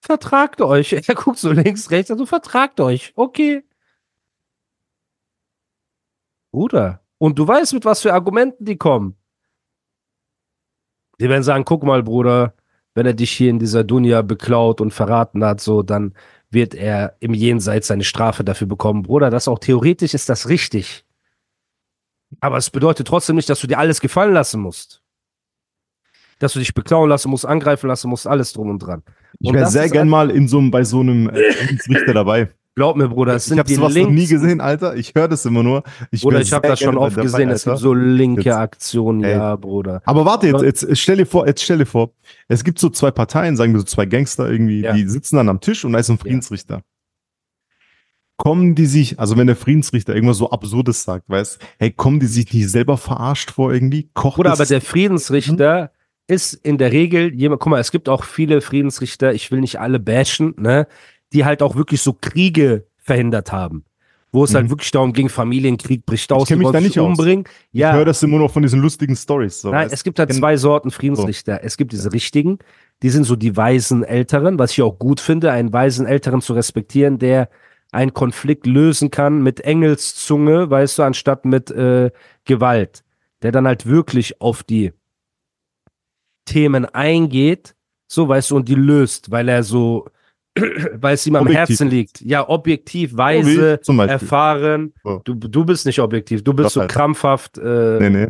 Vertragt 0.00 0.60
euch. 0.60 0.92
Er 1.08 1.14
guckt 1.14 1.38
so 1.38 1.50
links, 1.52 1.90
rechts, 1.90 2.10
also 2.10 2.26
vertragt 2.26 2.78
euch. 2.80 3.12
Okay. 3.16 3.64
Bruder. 6.52 7.00
Und 7.18 7.38
du 7.38 7.46
weißt, 7.46 7.72
mit 7.74 7.84
was 7.84 8.02
für 8.02 8.12
Argumenten 8.12 8.64
die 8.64 8.76
kommen. 8.76 9.16
Die 11.18 11.28
werden 11.28 11.42
sagen, 11.42 11.64
guck 11.64 11.82
mal, 11.82 12.02
Bruder, 12.02 12.54
wenn 12.94 13.06
er 13.06 13.14
dich 13.14 13.30
hier 13.30 13.50
in 13.50 13.58
dieser 13.58 13.84
Dunja 13.84 14.22
beklaut 14.22 14.80
und 14.80 14.92
verraten 14.92 15.44
hat, 15.44 15.60
so, 15.60 15.82
dann 15.82 16.14
wird 16.50 16.74
er 16.74 17.16
im 17.20 17.34
Jenseits 17.34 17.88
seine 17.88 18.04
Strafe 18.04 18.44
dafür 18.44 18.66
bekommen. 18.66 19.02
Bruder, 19.02 19.30
das 19.30 19.48
auch 19.48 19.58
theoretisch 19.58 20.14
ist 20.14 20.28
das 20.28 20.48
richtig. 20.48 21.04
Aber 22.40 22.56
es 22.56 22.70
bedeutet 22.70 23.06
trotzdem 23.06 23.36
nicht, 23.36 23.48
dass 23.48 23.60
du 23.60 23.66
dir 23.66 23.78
alles 23.78 24.00
gefallen 24.00 24.34
lassen 24.34 24.60
musst. 24.60 25.02
Dass 26.38 26.52
du 26.52 26.58
dich 26.58 26.74
beklauen 26.74 27.08
lassen 27.08 27.30
musst, 27.30 27.46
angreifen 27.46 27.86
lassen 27.86 28.10
musst, 28.10 28.26
alles 28.26 28.52
drum 28.52 28.68
und 28.68 28.78
dran. 28.80 29.02
Ich 29.40 29.52
wäre 29.52 29.66
sehr 29.66 29.88
gern 29.88 30.08
mal 30.08 30.30
in 30.30 30.48
so 30.48 30.58
einem, 30.58 30.70
bei 30.70 30.84
so 30.84 31.00
einem 31.00 31.30
äh, 31.30 31.52
Friedensrichter 31.52 32.14
dabei. 32.14 32.50
Glaub 32.76 32.94
mir, 32.94 33.08
Bruder, 33.08 33.34
es 33.34 33.44
ich 33.44 33.48
sind 33.48 33.58
habe 33.58 33.68
die 33.68 33.74
sowas 33.74 33.94
noch 33.94 34.10
nie 34.10 34.16
Links. 34.16 34.30
gesehen, 34.30 34.60
Alter. 34.60 34.96
Ich 34.96 35.14
höre 35.14 35.28
das 35.28 35.46
immer 35.46 35.62
nur. 35.62 35.82
Ich 36.10 36.22
wär 36.26 36.40
ich 36.40 36.52
habe 36.52 36.68
das 36.68 36.78
schon 36.78 36.98
oft 36.98 37.16
gesehen. 37.16 37.48
Es 37.48 37.62
gibt 37.64 37.70
Alter. 37.72 37.80
so 37.82 37.94
linke 37.94 38.42
Jetzt- 38.42 38.54
Aktionen, 38.54 39.24
Ey. 39.24 39.32
ja, 39.32 39.56
Bruder. 39.56 40.02
Aber 40.04 40.26
warte, 40.26 40.48
jetzt, 40.48 40.82
jetzt 40.82 40.98
stell 41.00 41.16
dir 41.16 41.24
vor, 41.24 41.46
jetzt 41.46 41.62
stell 41.64 41.78
dir 41.78 41.86
vor, 41.86 42.10
es 42.48 42.62
gibt 42.64 42.78
so 42.78 42.90
zwei 42.90 43.10
Parteien, 43.10 43.56
sagen 43.56 43.72
wir 43.72 43.78
so 43.80 43.86
zwei 43.86 44.04
Gangster 44.04 44.50
irgendwie, 44.50 44.82
Ja. 44.82 44.92
die 44.92 45.08
sitzen 45.08 45.36
dann 45.36 45.48
am 45.48 45.60
Tisch 45.60 45.86
und 45.86 45.94
da 45.94 45.98
ist 46.00 46.10
ein 46.10 46.18
Friedensrichter. 46.18 46.82
Kommen 48.36 48.74
die 48.74 48.84
sich, 48.84 49.18
also 49.18 49.38
wenn 49.38 49.46
der 49.46 49.56
Friedensrichter 49.56 50.14
irgendwas 50.14 50.36
so 50.36 50.50
Absurdes 50.50 51.02
sagt, 51.02 51.30
weißt, 51.30 51.58
hey, 51.78 51.90
kommen 51.90 52.20
die 52.20 52.26
sich 52.26 52.52
nicht 52.52 52.70
selber 52.70 52.98
verarscht 52.98 53.52
vor 53.52 53.72
irgendwie? 53.72 54.10
Kocht 54.12 54.36
Bruder, 54.36 54.52
aber 54.52 54.66
der 54.66 54.82
Friedensrichter 54.82 55.92
ist 56.26 56.52
in 56.52 56.76
der 56.76 56.92
Regel 56.92 57.32
jemand, 57.34 57.62
guck 57.62 57.70
mal, 57.70 57.80
es 57.80 57.90
gibt 57.90 58.10
auch 58.10 58.24
viele 58.24 58.60
Friedensrichter, 58.60 59.32
ich 59.32 59.50
will 59.50 59.60
nicht 59.60 59.80
alle 59.80 59.98
bashen, 59.98 60.52
ne, 60.58 60.86
die 61.36 61.44
halt 61.44 61.62
auch 61.62 61.76
wirklich 61.76 62.00
so 62.00 62.14
Kriege 62.18 62.86
verhindert 62.96 63.52
haben. 63.52 63.84
Wo 64.32 64.44
es 64.44 64.50
Mhm. 64.50 64.56
halt 64.56 64.70
wirklich 64.70 64.90
darum 64.90 65.12
ging, 65.12 65.28
Familienkrieg 65.28 66.04
bricht 66.04 66.32
aus, 66.32 66.48
kenn 66.48 66.58
mich 66.58 66.70
da 66.70 66.80
nicht 66.80 66.98
aus. 66.98 67.06
umbringen. 67.06 67.44
ich 67.72 67.80
Ja, 67.80 67.92
höre 67.92 68.04
das 68.06 68.22
immer 68.22 68.38
nur 68.38 68.48
von 68.48 68.62
diesen 68.62 68.80
lustigen 68.80 69.14
Stories. 69.14 69.60
So, 69.60 69.70
nein, 69.70 69.88
es 69.92 70.02
gibt 70.02 70.18
halt 70.18 70.32
zwei 70.32 70.56
Sorten 70.56 70.90
Friedensrichter. 70.90 71.60
Es 71.62 71.76
gibt 71.76 71.92
diese 71.92 72.12
richtigen, 72.12 72.58
die 73.02 73.10
sind 73.10 73.24
so 73.24 73.36
die 73.36 73.56
weisen 73.56 74.02
Älteren, 74.02 74.58
was 74.58 74.72
ich 74.72 74.82
auch 74.82 74.98
gut 74.98 75.20
finde, 75.20 75.52
einen 75.52 75.72
weisen 75.72 76.06
Älteren 76.06 76.40
zu 76.40 76.54
respektieren, 76.54 77.18
der 77.18 77.48
einen 77.92 78.14
Konflikt 78.14 78.66
lösen 78.66 79.10
kann 79.10 79.42
mit 79.42 79.60
Engelszunge, 79.60 80.68
weißt 80.70 80.98
du, 80.98 81.02
anstatt 81.04 81.44
mit 81.44 81.70
äh, 81.70 82.10
Gewalt. 82.44 83.04
Der 83.42 83.52
dann 83.52 83.66
halt 83.66 83.86
wirklich 83.86 84.40
auf 84.40 84.62
die 84.64 84.92
Themen 86.46 86.84
eingeht, 86.86 87.74
so 88.08 88.28
weißt 88.28 88.50
du, 88.50 88.56
und 88.56 88.68
die 88.68 88.74
löst, 88.74 89.30
weil 89.30 89.48
er 89.48 89.62
so, 89.62 90.06
weil 90.94 91.14
es 91.14 91.26
ihm 91.26 91.36
am 91.36 91.42
Objektiv. 91.42 91.68
Herzen 91.68 91.88
liegt. 91.88 92.20
Ja, 92.22 92.48
objektiv, 92.48 93.16
weise, 93.16 93.78
Beispiel. 93.86 94.08
erfahren. 94.08 94.94
Du, 95.24 95.34
du 95.34 95.64
bist 95.64 95.84
nicht 95.86 96.00
objektiv, 96.00 96.42
du 96.42 96.54
bist 96.54 96.66
Doch 96.68 96.72
so 96.72 96.80
halt. 96.80 96.90
krampfhaft 96.90 97.58
äh, 97.58 97.98
Nee, 98.00 98.10
nee. 98.10 98.28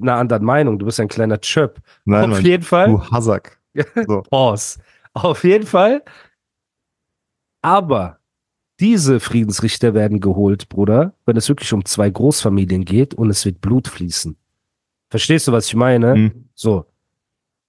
einer 0.00 0.16
anderen 0.16 0.44
Meinung. 0.44 0.78
Du 0.78 0.86
bist 0.86 1.00
ein 1.00 1.08
kleiner 1.08 1.40
Chöp. 1.40 1.80
Nein, 2.04 2.24
Auf 2.24 2.30
Mann. 2.30 2.44
jeden 2.44 2.62
Fall. 2.62 2.88
Du 2.88 3.02
Hasak. 3.10 3.58
So. 4.06 4.22
Pause. 4.28 4.80
Auf 5.14 5.44
jeden 5.44 5.66
Fall. 5.66 6.02
Aber 7.62 8.18
diese 8.80 9.20
Friedensrichter 9.20 9.94
werden 9.94 10.20
geholt, 10.20 10.68
Bruder, 10.68 11.14
wenn 11.24 11.36
es 11.36 11.48
wirklich 11.48 11.72
um 11.72 11.84
zwei 11.84 12.10
Großfamilien 12.10 12.84
geht 12.84 13.14
und 13.14 13.30
es 13.30 13.44
wird 13.44 13.60
Blut 13.60 13.88
fließen. 13.88 14.36
Verstehst 15.08 15.46
du, 15.48 15.52
was 15.52 15.66
ich 15.68 15.74
meine? 15.74 16.14
Hm. 16.14 16.48
So. 16.54 16.86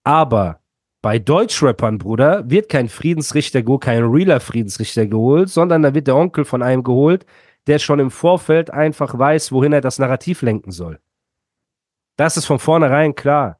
Aber 0.03 0.59
bei 1.03 1.19
Deutschrappern, 1.19 1.97
Bruder, 1.97 2.49
wird 2.49 2.69
kein 2.69 2.87
Friedensrichter 2.87 3.61
geholt, 3.61 3.83
kein 3.83 4.03
realer 4.05 4.39
Friedensrichter 4.39 5.05
geholt, 5.05 5.49
sondern 5.49 5.83
da 5.83 5.93
wird 5.93 6.07
der 6.07 6.15
Onkel 6.15 6.45
von 6.45 6.63
einem 6.63 6.81
geholt, 6.81 7.25
der 7.67 7.77
schon 7.79 7.99
im 7.99 8.09
Vorfeld 8.09 8.71
einfach 8.71 9.19
weiß, 9.19 9.51
wohin 9.51 9.73
er 9.73 9.81
das 9.81 9.99
Narrativ 9.99 10.41
lenken 10.43 10.71
soll. 10.71 11.01
Das 12.15 12.37
ist 12.37 12.45
von 12.45 12.57
vornherein 12.57 13.15
klar. 13.15 13.59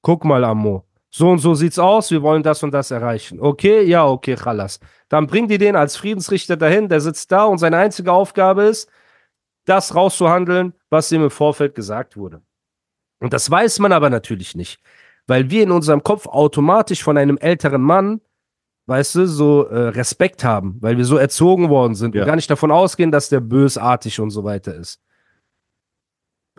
Guck 0.00 0.24
mal, 0.24 0.42
Ammo. 0.44 0.86
So 1.10 1.28
und 1.28 1.40
so 1.40 1.54
sieht's 1.54 1.78
aus, 1.78 2.10
wir 2.10 2.22
wollen 2.22 2.42
das 2.42 2.62
und 2.62 2.72
das 2.72 2.90
erreichen. 2.90 3.38
Okay, 3.38 3.82
ja, 3.82 4.06
okay, 4.06 4.36
Chalas. 4.36 4.80
Dann 5.10 5.26
bringen 5.26 5.48
die 5.48 5.58
den 5.58 5.76
als 5.76 5.94
Friedensrichter 5.96 6.56
dahin, 6.56 6.88
der 6.88 7.02
sitzt 7.02 7.30
da 7.30 7.44
und 7.44 7.58
seine 7.58 7.76
einzige 7.76 8.12
Aufgabe 8.12 8.62
ist, 8.62 8.90
das 9.66 9.94
rauszuhandeln, 9.94 10.72
was 10.88 11.12
ihm 11.12 11.22
im 11.22 11.30
Vorfeld 11.30 11.74
gesagt 11.74 12.16
wurde. 12.16 12.40
Und 13.20 13.34
das 13.34 13.50
weiß 13.50 13.78
man 13.80 13.92
aber 13.92 14.08
natürlich 14.08 14.54
nicht, 14.54 14.80
weil 15.28 15.50
wir 15.50 15.62
in 15.62 15.70
unserem 15.70 16.02
Kopf 16.02 16.26
automatisch 16.26 17.04
von 17.04 17.16
einem 17.16 17.36
älteren 17.38 17.82
Mann, 17.82 18.20
weißt 18.86 19.14
du, 19.16 19.26
so 19.26 19.64
äh, 19.66 19.88
Respekt 19.90 20.42
haben, 20.42 20.78
weil 20.80 20.96
wir 20.96 21.04
so 21.04 21.16
erzogen 21.18 21.68
worden 21.68 21.94
sind 21.94 22.14
Ja. 22.14 22.22
und 22.22 22.26
gar 22.26 22.36
nicht 22.36 22.50
davon 22.50 22.70
ausgehen, 22.72 23.12
dass 23.12 23.28
der 23.28 23.40
bösartig 23.40 24.18
und 24.18 24.30
so 24.30 24.42
weiter 24.44 24.74
ist. 24.74 25.00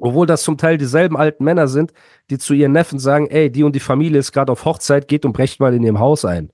Obwohl 0.01 0.25
das 0.27 0.43
zum 0.43 0.57
Teil 0.57 0.77
dieselben 0.77 1.17
alten 1.17 1.43
Männer 1.43 1.67
sind, 1.67 1.91
die 2.29 2.37
zu 2.37 2.53
ihren 2.53 2.71
Neffen 2.71 2.99
sagen, 2.99 3.27
ey, 3.27 3.51
die 3.51 3.63
und 3.63 3.75
die 3.75 3.81
Familie 3.81 4.19
ist 4.19 4.31
gerade 4.31 4.51
auf 4.51 4.63
Hochzeit, 4.63 5.07
geht 5.09 5.25
und 5.25 5.33
brecht 5.33 5.59
mal 5.59 5.73
in 5.73 5.83
ihrem 5.83 5.99
Haus 5.99 6.23
ein. 6.23 6.51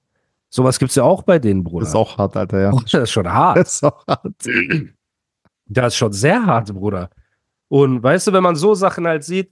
Sowas 0.49 0.79
gibt's 0.79 0.95
ja 0.95 1.03
auch 1.03 1.21
bei 1.23 1.37
denen, 1.37 1.63
Bruder. 1.63 1.81
Das 1.81 1.89
ist 1.89 1.95
auch 1.95 2.17
hart, 2.17 2.37
Alter, 2.37 2.59
ja. 2.61 2.71
das 2.83 2.93
ist 2.93 3.11
schon 3.11 3.31
hart. 3.31 3.57
Das 3.57 3.75
ist 3.75 3.83
auch 3.83 4.07
hart. 4.07 4.33
Das 5.67 5.87
ist 5.87 5.95
schon 5.97 6.13
sehr 6.13 6.45
hart, 6.45 6.73
Bruder. 6.73 7.09
Und 7.67 8.01
weißt 8.01 8.27
du, 8.27 8.33
wenn 8.33 8.43
man 8.43 8.55
so 8.55 8.73
Sachen 8.73 9.05
halt 9.05 9.23
sieht, 9.23 9.51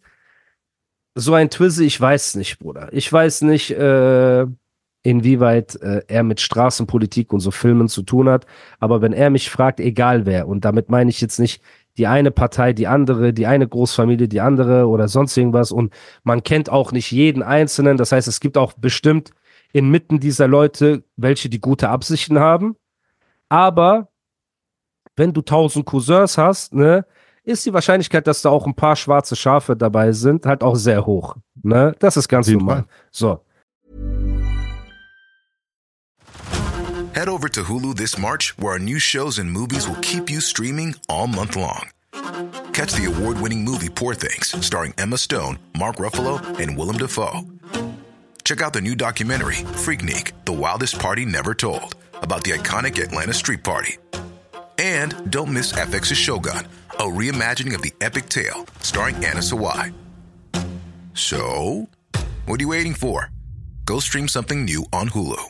so 1.15 1.33
ein 1.33 1.49
Twizzy, 1.49 1.85
ich 1.85 1.99
weiß 1.99 2.35
nicht, 2.35 2.59
Bruder. 2.59 2.89
Ich 2.91 3.11
weiß 3.11 3.43
nicht, 3.43 3.71
äh, 3.71 4.45
inwieweit 5.03 5.75
äh, 5.81 6.01
er 6.07 6.23
mit 6.23 6.39
Straßenpolitik 6.39 7.33
und 7.33 7.41
so 7.41 7.51
Filmen 7.51 7.87
zu 7.87 8.03
tun 8.03 8.29
hat. 8.29 8.45
Aber 8.79 9.01
wenn 9.01 9.13
er 9.13 9.29
mich 9.29 9.49
fragt, 9.49 9.79
egal 9.79 10.25
wer, 10.25 10.47
und 10.47 10.65
damit 10.65 10.89
meine 10.89 11.09
ich 11.09 11.21
jetzt 11.21 11.39
nicht 11.39 11.61
die 11.97 12.07
eine 12.07 12.31
Partei, 12.31 12.73
die 12.73 12.87
andere, 12.87 13.33
die 13.33 13.45
eine 13.45 13.67
Großfamilie, 13.67 14.27
die 14.27 14.41
andere 14.41 14.87
oder 14.87 15.07
sonst 15.07 15.37
irgendwas. 15.37 15.71
Und 15.71 15.93
man 16.23 16.43
kennt 16.43 16.69
auch 16.69 16.91
nicht 16.91 17.11
jeden 17.11 17.43
Einzelnen. 17.43 17.97
Das 17.97 18.11
heißt, 18.11 18.27
es 18.27 18.39
gibt 18.39 18.57
auch 18.57 18.73
bestimmt 18.73 19.31
inmitten 19.73 20.19
dieser 20.19 20.47
Leute 20.47 21.03
welche, 21.17 21.49
die 21.49 21.61
gute 21.61 21.89
Absichten 21.89 22.39
haben. 22.39 22.75
Aber 23.49 24.09
wenn 25.15 25.33
du 25.33 25.41
tausend 25.41 25.85
Cousins 25.85 26.37
hast, 26.37 26.73
ne, 26.73 27.05
ist 27.43 27.65
die 27.65 27.73
Wahrscheinlichkeit, 27.73 28.27
dass 28.27 28.41
da 28.41 28.49
auch 28.49 28.65
ein 28.65 28.75
paar 28.75 28.95
schwarze 28.95 29.35
Schafe 29.35 29.75
dabei 29.75 30.11
sind, 30.11 30.45
halt 30.45 30.63
auch 30.63 30.75
sehr 30.75 31.05
hoch. 31.05 31.35
Ne? 31.61 31.93
Das 31.99 32.17
ist 32.17 32.27
ganz 32.27 32.47
normal. 32.47 32.85
So. 33.11 33.41
Head 37.13 37.27
over 37.27 37.47
to 37.47 37.61
Hulu 37.61 37.93
this 37.93 38.17
March, 38.17 38.55
where 38.57 38.71
our 38.71 38.79
new 38.79 38.97
shows 38.99 39.37
and 39.37 39.51
movies 39.51 39.87
will 39.87 39.99
keep 40.01 40.31
you 40.31 40.41
streaming 40.41 40.95
all 41.07 41.27
month 41.27 41.55
long. 41.55 41.89
Catch 42.73 42.93
the 42.93 43.05
award 43.05 43.39
winning 43.39 43.63
movie 43.63 43.89
Poor 43.89 44.15
Things, 44.15 44.55
starring 44.65 44.93
Emma 44.97 45.17
Stone, 45.17 45.59
Mark 45.77 45.97
Ruffalo, 45.97 46.41
and 46.59 46.75
Willem 46.75 46.97
Dafoe. 46.97 47.45
Check 48.43 48.61
out 48.61 48.73
the 48.73 48.81
new 48.81 48.95
documentary, 48.95 49.63
Freaknik 49.77 50.31
The 50.45 50.53
Wildest 50.53 50.97
Party 50.99 51.23
Never 51.23 51.53
Told, 51.53 51.95
about 52.23 52.43
the 52.43 52.51
iconic 52.51 53.01
Atlanta 53.01 53.33
Street 53.33 53.63
Party. 53.63 53.97
And 54.79 55.31
don't 55.31 55.53
miss 55.53 55.71
FX's 55.71 56.17
Shogun, 56.17 56.65
a 56.99 57.03
reimagining 57.03 57.75
of 57.75 57.81
the 57.81 57.93
epic 58.01 58.29
tale, 58.29 58.65
starring 58.79 59.15
Anna 59.17 59.39
Sawai. 59.39 59.93
So, 61.13 61.87
what 62.45 62.59
are 62.59 62.63
you 62.63 62.69
waiting 62.69 62.93
for? 62.93 63.29
Go 63.85 63.99
stream 63.99 64.27
something 64.27 64.65
new 64.65 64.85
on 64.93 65.09
Hulu. 65.09 65.43